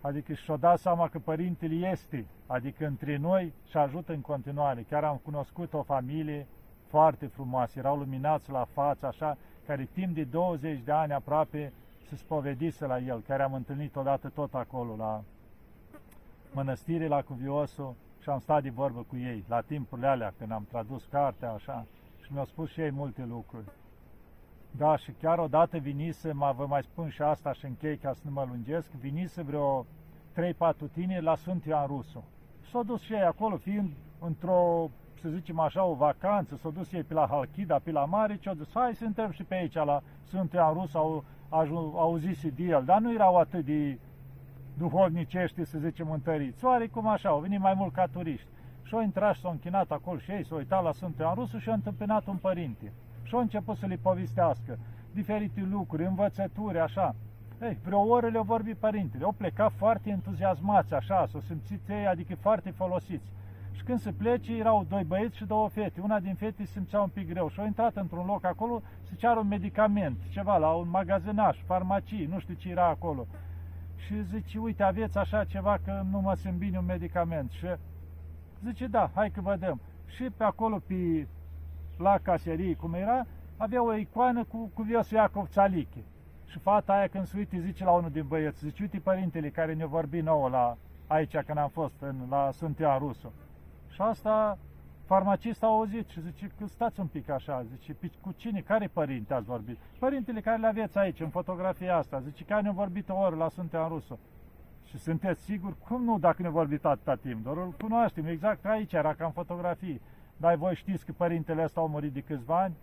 Adică 0.00 0.32
și-o 0.32 0.56
dat 0.56 0.78
seama 0.78 1.08
că 1.08 1.18
părintele 1.18 1.74
este, 1.90 2.26
adică 2.46 2.86
între 2.86 3.16
noi 3.16 3.52
și 3.68 3.76
ajută 3.76 4.12
în 4.12 4.20
continuare. 4.20 4.82
Chiar 4.82 5.04
am 5.04 5.20
cunoscut 5.24 5.72
o 5.72 5.82
familie 5.82 6.46
foarte 6.86 7.26
frumoasă, 7.26 7.78
erau 7.78 7.96
luminați 7.96 8.50
la 8.50 8.66
față, 8.72 9.06
așa, 9.06 9.36
care 9.68 9.88
timp 9.92 10.14
de 10.14 10.24
20 10.24 10.80
de 10.84 10.92
ani 10.92 11.12
aproape 11.12 11.72
se 12.08 12.16
spovedise 12.16 12.86
la 12.86 12.98
el, 12.98 13.22
care 13.26 13.42
am 13.42 13.54
întâlnit 13.54 13.96
odată 13.96 14.28
tot 14.28 14.54
acolo, 14.54 14.96
la 14.96 15.22
mănăstire, 16.52 17.06
la 17.06 17.22
Cuviosul, 17.22 17.94
și 18.22 18.28
am 18.28 18.38
stat 18.38 18.62
de 18.62 18.70
vorbă 18.70 19.04
cu 19.08 19.16
ei, 19.16 19.44
la 19.48 19.60
timpurile 19.60 20.06
alea, 20.06 20.34
când 20.38 20.52
am 20.52 20.66
tradus 20.68 21.04
cartea, 21.04 21.52
așa, 21.52 21.86
și 22.24 22.32
mi-au 22.32 22.44
spus 22.44 22.70
și 22.70 22.80
ei 22.80 22.90
multe 22.90 23.24
lucruri. 23.24 23.64
Da, 24.70 24.96
și 24.96 25.10
chiar 25.10 25.38
odată 25.38 25.78
vinise, 25.78 26.32
mă, 26.32 26.54
vă 26.56 26.66
mai 26.66 26.82
spun 26.82 27.08
și 27.08 27.22
asta 27.22 27.52
și 27.52 27.64
închei 27.64 27.96
ca 27.96 28.12
să 28.12 28.20
nu 28.24 28.30
mă 28.30 28.44
lungesc, 28.48 28.90
vinise 28.90 29.42
vreo 29.42 29.86
3-4 30.34 30.92
tineri 30.92 31.24
la 31.24 31.36
Sfânt 31.36 31.64
Ioan 31.64 31.86
Rusu. 31.86 32.24
S-au 32.70 32.82
dus 32.82 33.00
și 33.00 33.12
ei 33.12 33.22
acolo, 33.22 33.56
fiind 33.56 33.90
într-o, 34.18 34.90
să 35.20 35.28
zicem 35.28 35.58
așa, 35.58 35.84
o 35.84 35.94
vacanță, 35.94 36.56
s-au 36.56 36.70
dus 36.70 36.92
ei 36.92 37.02
pe 37.02 37.14
la 37.14 37.26
Halchida, 37.30 37.78
pe 37.78 37.90
la 37.90 38.04
mare, 38.04 38.38
și 38.40 38.48
au 38.48 38.54
zis, 38.54 38.68
hai 38.74 38.94
să 38.94 39.04
intrăm 39.04 39.30
și 39.30 39.42
pe 39.42 39.54
aici 39.54 39.74
la 39.74 40.02
Sfânt 40.22 40.52
Ioan 40.52 40.72
Rusu, 40.72 40.98
au, 40.98 41.24
au, 41.48 41.94
au 41.98 42.16
zis 42.16 42.42
de 42.42 42.62
el, 42.62 42.82
dar 42.84 43.00
nu 43.00 43.12
erau 43.12 43.36
atât 43.36 43.64
de 43.64 43.98
duhovnicești, 44.78 45.64
să 45.64 45.78
zicem, 45.78 46.10
întăriți. 46.10 46.64
Oarecum 46.64 47.06
așa, 47.06 47.28
au 47.28 47.40
venit 47.40 47.60
mai 47.60 47.74
mult 47.74 47.92
ca 47.92 48.06
turiști. 48.06 48.48
Și 48.82 48.94
au 48.94 49.02
intrat 49.02 49.34
și 49.34 49.40
s-au 49.40 49.50
închinat 49.50 49.90
acolo 49.90 50.18
și 50.18 50.30
ei, 50.30 50.44
s-au 50.44 50.56
uitat 50.56 50.82
la 50.82 50.92
Sfântul 50.92 51.24
Ioan 51.24 51.34
Rusu 51.34 51.58
și 51.58 51.68
au 51.68 51.74
întâmpinat 51.74 52.26
un 52.26 52.36
părinte 52.36 52.92
și 53.22 53.34
au 53.34 53.40
început 53.40 53.76
să 53.76 53.86
le 53.86 53.98
povestească 54.02 54.78
diferite 55.12 55.66
lucruri, 55.70 56.04
învățături, 56.04 56.78
așa. 56.78 57.14
Ei, 57.62 57.78
vreo 57.84 58.00
oră 58.00 58.26
le-au 58.26 58.42
vorbit 58.42 58.76
părintele, 58.76 59.24
au 59.24 59.32
plecat 59.32 59.72
foarte 59.72 60.10
entuziasmați, 60.10 60.94
așa, 60.94 61.26
s-au 61.26 61.40
simțit 61.40 61.88
ei, 61.88 62.06
adică 62.06 62.34
foarte 62.40 62.70
folosiți. 62.70 63.30
Și 63.78 63.84
când 63.84 63.98
se 63.98 64.12
plece, 64.12 64.56
erau 64.56 64.86
doi 64.88 65.04
băieți 65.04 65.36
și 65.36 65.44
două 65.44 65.68
fete. 65.68 66.00
Una 66.00 66.20
din 66.20 66.34
fete 66.34 66.64
se 66.64 66.70
simțea 66.72 67.00
un 67.00 67.08
pic 67.08 67.28
greu 67.28 67.48
și 67.48 67.60
au 67.60 67.66
intrat 67.66 67.96
într-un 67.96 68.26
loc 68.26 68.44
acolo 68.44 68.82
să 69.02 69.12
ceară 69.16 69.38
un 69.38 69.48
medicament, 69.48 70.18
ceva, 70.28 70.56
la 70.56 70.70
un 70.70 70.88
magazinaș, 70.90 71.58
farmacii, 71.66 72.26
nu 72.26 72.38
știu 72.38 72.54
ce 72.54 72.70
era 72.70 72.86
acolo. 72.86 73.26
Și 73.96 74.22
zice, 74.22 74.58
uite, 74.58 74.82
aveți 74.82 75.18
așa 75.18 75.44
ceva 75.44 75.78
că 75.84 76.02
nu 76.10 76.20
mă 76.20 76.34
simt 76.34 76.54
bine 76.54 76.78
un 76.78 76.84
medicament. 76.84 77.50
Și 77.50 77.66
zice, 78.64 78.86
da, 78.86 79.10
hai 79.14 79.30
că 79.30 79.40
vă 79.40 79.56
dăm. 79.56 79.80
Și 80.06 80.24
pe 80.36 80.44
acolo, 80.44 80.78
pe 80.86 81.26
la 81.98 82.18
caserie, 82.22 82.74
cum 82.74 82.94
era, 82.94 83.26
avea 83.56 83.84
o 83.84 83.94
icoană 83.94 84.44
cu 84.44 84.70
cuviosul 84.74 85.16
Iacov 85.16 85.48
Țaliche. 85.48 86.04
Și 86.46 86.58
fata 86.58 86.92
aia 86.92 87.06
când 87.06 87.26
se 87.26 87.38
uite 87.38 87.58
zice 87.58 87.84
la 87.84 87.90
unul 87.90 88.10
din 88.10 88.24
băieți, 88.28 88.64
zice, 88.64 88.82
uite 88.82 88.98
părintele 88.98 89.50
care 89.50 89.74
ne-a 89.74 89.86
vorbit 89.86 90.22
nouă 90.22 90.48
la, 90.48 90.76
aici 91.06 91.36
când 91.36 91.58
am 91.58 91.68
fost, 91.68 91.94
în, 92.00 92.16
la 92.30 92.50
Sântia 92.50 92.98
Rusu. 92.98 93.32
Și 93.88 94.00
asta 94.00 94.58
farmacist 95.04 95.62
a 95.62 95.66
auzit 95.66 96.08
și 96.08 96.20
zice 96.20 96.50
că 96.58 96.66
stați 96.66 97.00
un 97.00 97.06
pic 97.06 97.28
așa, 97.28 97.62
zice, 97.62 97.96
cu 98.20 98.34
cine, 98.36 98.60
care 98.60 98.86
părinte 98.86 99.34
ați 99.34 99.46
vorbit? 99.46 99.78
Părintele 99.98 100.40
care 100.40 100.60
le 100.60 100.66
aveți 100.66 100.98
aici, 100.98 101.20
în 101.20 101.28
fotografia 101.28 101.96
asta, 101.96 102.20
zice, 102.20 102.44
care 102.44 102.62
ne-a 102.62 102.72
vorbit 102.72 103.08
o 103.08 103.14
oră 103.14 103.36
la 103.36 103.48
Sântia 103.48 103.86
Rusu. 103.86 104.18
Și 104.84 104.98
sunteți 104.98 105.42
sigur? 105.42 105.76
Cum 105.88 106.04
nu, 106.04 106.18
dacă 106.18 106.42
ne-a 106.42 106.50
vorbit 106.50 106.84
atâta 106.84 107.14
timp? 107.14 107.44
Doar 107.44 107.56
îl 107.56 107.70
cunoaștem, 107.70 108.26
exact 108.26 108.66
aici 108.66 108.92
era 108.92 109.14
ca 109.14 109.24
în 109.24 109.30
fotografie. 109.30 110.00
Dar 110.36 110.54
voi 110.54 110.74
știți 110.74 111.04
că 111.04 111.12
părintele 111.16 111.62
ăsta 111.62 111.80
a 111.80 111.84
murit 111.84 112.12
de 112.12 112.20
câțiva 112.20 112.62
ani? 112.62 112.74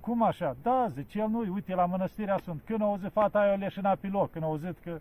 Cum 0.00 0.22
așa? 0.22 0.56
Da, 0.62 0.86
zice, 0.88 1.18
el 1.18 1.28
nu 1.28 1.52
uite, 1.52 1.74
la 1.74 1.86
mănăstirea 1.86 2.38
sunt. 2.44 2.62
Când 2.64 2.82
a 2.82 2.84
auzit 2.84 3.12
fata 3.12 3.40
aia, 3.40 3.52
o 3.52 3.56
leșina 3.56 3.94
pe 3.94 4.06
loc, 4.06 4.30
când 4.30 4.44
a 4.44 4.46
auzit 4.46 4.78
că 4.78 5.00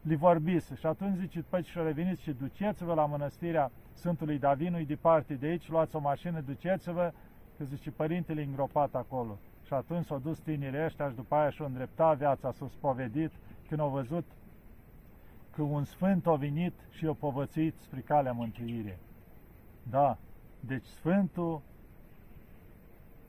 li 0.00 0.16
vorbise. 0.16 0.74
Și 0.74 0.86
atunci 0.86 1.16
zice, 1.16 1.44
păi 1.48 1.62
și 1.62 1.78
reveniți 1.78 2.22
și 2.22 2.32
duceți-vă 2.32 2.94
la 2.94 3.06
mănăstirea 3.06 3.70
Sfântului 3.96 4.38
Davinului 4.38 4.86
departe 4.86 5.34
de 5.34 5.46
aici, 5.46 5.68
luați 5.68 5.96
o 5.96 5.98
mașină, 5.98 6.40
duceți-vă, 6.40 7.12
că 7.56 7.64
zice, 7.64 7.90
părintele 7.90 8.42
îngropat 8.42 8.94
acolo. 8.94 9.38
Și 9.64 9.72
atunci 9.72 10.04
s-au 10.04 10.18
dus 10.18 10.38
tinerii 10.38 10.84
ăștia 10.84 11.08
și 11.08 11.14
după 11.14 11.34
aia 11.34 11.50
și-au 11.50 11.68
îndreptat 11.68 12.16
viața, 12.16 12.52
s-au 12.52 12.68
spovedit, 12.68 13.30
când 13.68 13.80
au 13.80 13.88
văzut 13.88 14.24
că 15.50 15.62
un 15.62 15.84
sfânt 15.84 16.26
a 16.26 16.34
venit 16.34 16.72
și 16.90 17.06
a 17.06 17.12
povățuit 17.12 17.74
spre 17.78 18.00
calea 18.00 18.32
mântuirii. 18.32 18.98
Da, 19.82 20.18
deci 20.60 20.84
Sfântul 20.84 21.62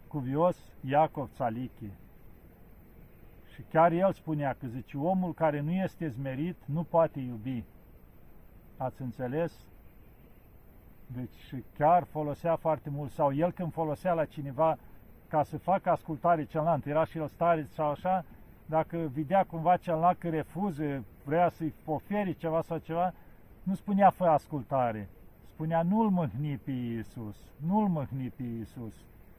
cuvios 0.07 0.57
Iacov 0.81 1.29
Țalichi. 1.35 1.91
Și 3.53 3.61
chiar 3.69 3.91
el 3.91 4.13
spunea 4.13 4.55
că 4.59 4.67
zice, 4.67 4.97
omul 4.97 5.33
care 5.33 5.59
nu 5.59 5.71
este 5.71 6.07
zmerit 6.07 6.57
nu 6.65 6.83
poate 6.83 7.19
iubi. 7.19 7.63
Ați 8.77 9.01
înțeles? 9.01 9.66
Deci 11.07 11.63
chiar 11.77 12.03
folosea 12.03 12.55
foarte 12.55 12.89
mult, 12.89 13.11
sau 13.11 13.33
el 13.33 13.51
când 13.51 13.71
folosea 13.71 14.13
la 14.13 14.25
cineva 14.25 14.77
ca 15.27 15.43
să 15.43 15.57
facă 15.57 15.89
ascultare 15.89 16.45
celălalt, 16.45 16.85
era 16.85 17.05
și 17.05 17.17
el 17.17 17.27
stare 17.27 17.67
sau 17.73 17.89
așa, 17.89 18.25
dacă 18.65 19.09
vedea 19.13 19.43
cumva 19.43 19.77
celălalt 19.77 20.19
că 20.19 20.29
refuză, 20.29 21.03
vrea 21.23 21.49
să-i 21.49 21.73
oferi 21.85 22.35
ceva 22.35 22.61
sau 22.61 22.77
ceva, 22.77 23.13
nu 23.63 23.75
spunea 23.75 24.09
fă 24.09 24.23
ascultare, 24.23 25.09
spunea 25.45 25.81
nu-l 25.81 26.09
mâhni 26.09 26.57
pe 26.57 26.71
Iisus, 26.71 27.37
nu-l 27.65 27.87
mâhni 27.87 28.29
pe 28.29 28.43
Iisus. 28.43 28.93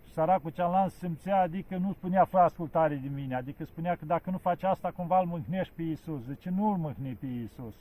Și 0.04 0.12
săracul 0.12 0.50
cealaltă 0.50 0.94
simțea, 0.94 1.40
adică 1.40 1.76
nu 1.76 1.92
spunea 1.92 2.24
fă 2.24 2.38
ascultare 2.38 2.94
de 2.94 3.08
mine, 3.14 3.34
adică 3.34 3.64
spunea 3.64 3.96
că 3.96 4.04
dacă 4.04 4.30
nu 4.30 4.38
faci 4.38 4.62
asta, 4.62 4.90
cumva 4.90 5.18
îl 5.20 5.26
mâhnești 5.26 5.72
pe 5.74 5.82
Iisus. 5.82 6.24
Zice, 6.24 6.50
nu-l 6.50 6.76
mâhni 6.76 7.12
pe 7.14 7.26
Iisus. 7.26 7.74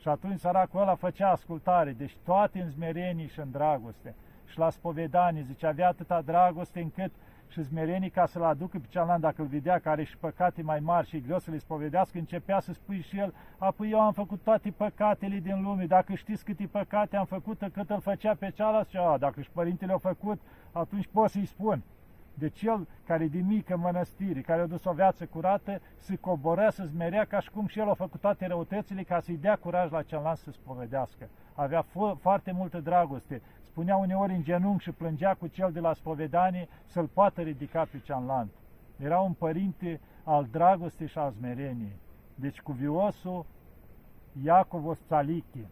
Și 0.00 0.08
atunci 0.08 0.38
săracul 0.38 0.80
ăla 0.80 0.94
făcea 0.94 1.30
ascultare, 1.30 1.92
deci 1.92 2.16
toate 2.24 2.60
în 2.60 2.70
smerenie 2.70 3.26
și 3.26 3.40
în 3.40 3.50
dragoste. 3.50 4.14
Și 4.46 4.58
la 4.58 4.70
spovedanie, 4.70 5.42
zice, 5.42 5.66
avea 5.66 5.88
atâta 5.88 6.22
dragoste 6.22 6.80
încât 6.80 7.10
și 7.48 7.62
smerenii 7.62 8.10
ca 8.10 8.26
să-l 8.26 8.42
aducă 8.42 8.78
pe 8.78 8.86
cealaltă, 8.88 9.20
dacă 9.20 9.42
îl 9.42 9.48
vedea 9.48 9.78
că 9.78 9.88
are 9.88 10.04
și 10.04 10.16
păcate 10.16 10.62
mai 10.62 10.80
mari 10.80 11.08
și 11.08 11.20
greu 11.20 11.38
să 11.38 11.50
le 11.50 11.58
spovedească, 11.58 12.18
începea 12.18 12.60
să 12.60 12.72
spui 12.72 13.00
și 13.00 13.18
el, 13.18 13.34
apoi 13.58 13.90
eu 13.90 14.00
am 14.00 14.12
făcut 14.12 14.40
toate 14.42 14.70
păcatele 14.70 15.36
din 15.36 15.62
lume, 15.62 15.84
dacă 15.84 16.14
știți 16.14 16.44
câte 16.44 16.68
păcate 16.70 17.16
am 17.16 17.24
făcut, 17.24 17.70
cât 17.72 17.90
îl 17.90 18.00
făcea 18.00 18.34
pe 18.34 18.50
cealaltă, 18.54 18.98
a, 18.98 19.18
dacă 19.18 19.40
și 19.40 19.50
părintele 19.50 19.92
au 19.92 19.98
făcut, 19.98 20.40
atunci 20.72 21.08
pot 21.12 21.30
să-i 21.30 21.46
spun. 21.46 21.82
De 22.34 22.48
cel 22.48 22.88
care 23.06 23.26
de 23.26 23.38
mică 23.38 23.76
mănăstire, 23.76 24.40
care 24.40 24.60
a 24.60 24.66
dus 24.66 24.84
o 24.84 24.92
viață 24.92 25.26
curată, 25.26 25.80
se 25.96 26.16
coborea, 26.16 26.70
să 26.70 26.84
zmerea 26.84 27.24
ca 27.24 27.40
și 27.40 27.50
cum 27.50 27.66
și 27.66 27.78
el 27.78 27.90
a 27.90 27.94
făcut 27.94 28.20
toate 28.20 28.46
răutățile 28.46 29.02
ca 29.02 29.20
să-i 29.20 29.36
dea 29.36 29.56
curaj 29.56 29.90
la 29.90 30.02
celălalt 30.02 30.38
să 30.38 30.50
spovedească. 30.50 31.28
Avea 31.54 31.84
foarte 32.18 32.52
multă 32.52 32.80
dragoste, 32.80 33.42
spunea 33.60 33.96
uneori 33.96 34.34
în 34.34 34.42
genunchi 34.42 34.82
și 34.82 34.90
plângea 34.90 35.34
cu 35.34 35.46
cel 35.46 35.72
de 35.72 35.80
la 35.80 35.92
spovedanie 35.92 36.68
să-l 36.86 37.06
poată 37.06 37.40
ridica 37.40 37.84
pe 37.90 37.98
cealaltă. 37.98 38.54
Era 38.96 39.20
un 39.20 39.32
părinte 39.32 40.00
al 40.24 40.48
dragostei 40.50 41.06
și 41.06 41.18
al 41.18 41.30
smereniei. 41.30 41.96
Deci 42.34 42.60
cuviosul 42.60 43.46
Iacovos 44.42 44.98
Țalichi. 45.06 45.66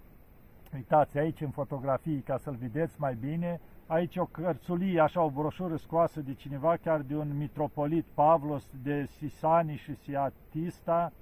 Uitați 0.75 1.18
aici 1.18 1.40
în 1.40 1.51
fotografii 1.51 2.21
ca 2.21 2.37
să-l 2.37 2.55
vedeți 2.55 3.01
mai 3.01 3.14
bine, 3.14 3.61
aici 3.88 4.16
o 4.16 4.24
cărțulie, 4.24 5.01
așa 5.01 5.22
o 5.22 5.31
broșură 5.31 5.77
scoasă 5.77 6.20
de 6.20 6.35
cineva, 6.35 6.77
chiar 6.77 7.01
de 7.01 7.16
un 7.16 7.37
mitropolit 7.37 8.05
Pavlos 8.14 8.64
de 8.83 9.09
Sisani 9.16 9.77
și 9.77 9.94
Siatista, 9.94 11.12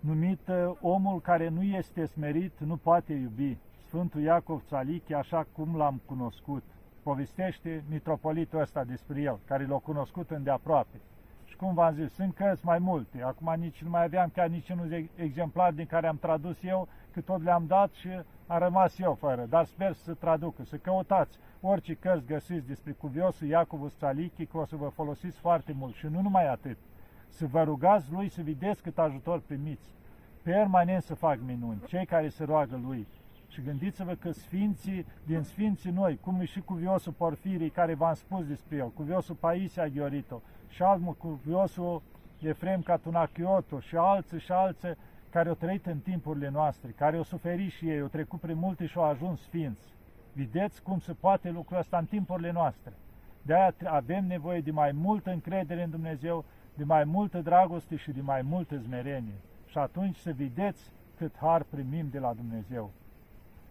numit 0.00 0.40
Omul 0.80 1.20
care 1.20 1.48
nu 1.48 1.62
este 1.62 2.04
smerit 2.04 2.52
nu 2.58 2.76
poate 2.76 3.12
iubi. 3.12 3.56
Sfântul 3.86 4.20
Iacov 4.20 4.62
Țalichi, 4.66 5.12
așa 5.12 5.46
cum 5.52 5.76
l-am 5.76 6.00
cunoscut. 6.06 6.62
Povestește 7.02 7.84
mitropolitul 7.88 8.60
ăsta 8.60 8.84
despre 8.84 9.20
el, 9.20 9.38
care 9.44 9.66
l-a 9.66 9.76
cunoscut 9.76 10.30
îndeaproape. 10.30 11.00
Și 11.44 11.56
cum 11.56 11.74
v-am 11.74 11.94
zis, 11.94 12.12
sunt 12.12 12.34
cărți 12.34 12.64
mai 12.64 12.78
multe. 12.78 13.22
Acum 13.22 13.54
nici 13.58 13.82
nu 13.82 13.90
mai 13.90 14.04
aveam 14.04 14.30
chiar 14.34 14.48
niciun 14.48 15.08
exemplar 15.14 15.72
din 15.72 15.86
care 15.86 16.06
am 16.06 16.16
tradus 16.16 16.62
eu, 16.62 16.88
că 17.12 17.20
tot 17.20 17.42
le-am 17.42 17.64
dat 17.66 17.92
și 17.92 18.08
am 18.46 18.58
rămas 18.58 18.98
eu 18.98 19.14
fără. 19.14 19.46
Dar 19.48 19.64
sper 19.64 19.92
să 19.92 20.14
traducă, 20.14 20.64
să 20.64 20.76
căutați 20.76 21.38
orice 21.66 21.94
cărți 21.94 22.26
găsiți 22.26 22.66
despre 22.66 22.92
cuviosul 22.92 23.46
Iacovus 23.46 23.96
Țalichi, 23.96 24.46
că 24.46 24.58
o 24.58 24.64
să 24.64 24.76
vă 24.76 24.88
folosiți 24.88 25.38
foarte 25.38 25.72
mult. 25.78 25.94
Și 25.94 26.06
nu 26.06 26.20
numai 26.20 26.48
atât. 26.48 26.76
Să 27.28 27.46
vă 27.46 27.62
rugați 27.62 28.12
lui 28.12 28.28
să 28.28 28.42
vedeți 28.42 28.82
cât 28.82 28.98
ajutor 28.98 29.40
primiți. 29.40 29.94
Permanent 30.42 31.02
să 31.02 31.14
fac 31.14 31.38
minuni. 31.46 31.82
Cei 31.86 32.06
care 32.06 32.28
se 32.28 32.44
roagă 32.44 32.80
lui 32.86 33.06
Și 33.48 33.62
gândiți-vă 33.62 34.14
că 34.14 34.30
sfinții, 34.30 35.06
din 35.26 35.42
sfinții 35.42 35.90
noi, 35.90 36.18
cum 36.20 36.40
e 36.40 36.44
și 36.44 36.60
cuviosul 36.60 37.12
Porfirii, 37.12 37.70
care 37.70 37.94
v-am 37.94 38.14
spus 38.14 38.46
despre 38.46 38.76
el, 38.76 38.90
cuviosul 38.90 39.34
Paisia 39.34 39.88
Ghiorito, 39.88 40.42
și 40.68 40.82
altul 40.82 41.14
cuviosul 41.18 42.02
Efrem 42.40 42.80
Catunachioto 42.82 43.80
și 43.80 43.96
alții 43.96 44.40
și 44.40 44.52
alții 44.52 44.96
care 45.30 45.48
au 45.48 45.54
trăit 45.54 45.86
în 45.86 45.98
timpurile 45.98 46.48
noastre, 46.48 46.94
care 46.96 47.16
au 47.16 47.22
suferit 47.22 47.70
și 47.70 47.88
ei, 47.88 48.00
au 48.00 48.06
trecut 48.06 48.40
prin 48.40 48.58
multe 48.58 48.86
și 48.86 48.98
au 48.98 49.04
ajuns 49.04 49.40
sfinți. 49.40 49.95
Vedeți 50.36 50.82
cum 50.82 50.98
se 50.98 51.12
poate 51.12 51.50
lucrul 51.50 51.78
ăsta 51.78 51.98
în 51.98 52.04
timpurile 52.04 52.52
noastre. 52.52 52.92
De-aia 53.42 53.74
avem 53.84 54.26
nevoie 54.26 54.60
de 54.60 54.70
mai 54.70 54.92
multă 54.92 55.30
încredere 55.30 55.82
în 55.82 55.90
Dumnezeu, 55.90 56.44
de 56.74 56.84
mai 56.84 57.04
multă 57.04 57.40
dragoste 57.40 57.96
și 57.96 58.10
de 58.10 58.20
mai 58.20 58.42
multă 58.42 58.76
zmerenie. 58.76 59.40
Și 59.66 59.78
atunci 59.78 60.16
să 60.16 60.32
vedeți 60.36 60.90
cât 61.16 61.36
har 61.36 61.62
primim 61.62 62.08
de 62.10 62.18
la 62.18 62.32
Dumnezeu. 62.32 62.90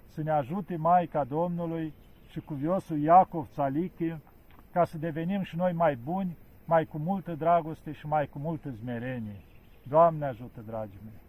Să 0.07 0.23
ne 0.23 0.31
ajute 0.31 0.75
Maica 0.75 1.23
Domnului 1.23 1.93
și 2.29 2.39
cuviosul 2.39 2.97
Iacov 2.97 3.47
Țalichi 3.53 4.15
ca 4.71 4.85
să 4.85 4.97
devenim 4.97 5.41
și 5.41 5.55
noi 5.55 5.73
mai 5.73 5.95
buni, 5.95 6.37
mai 6.65 6.85
cu 6.85 6.97
multă 6.97 7.35
dragoste 7.35 7.91
și 7.91 8.07
mai 8.07 8.27
cu 8.27 8.39
multă 8.39 8.69
zmerenie. 8.69 9.41
Doamne 9.83 10.25
ajută, 10.25 10.61
dragii 10.65 10.99
mei! 11.03 11.24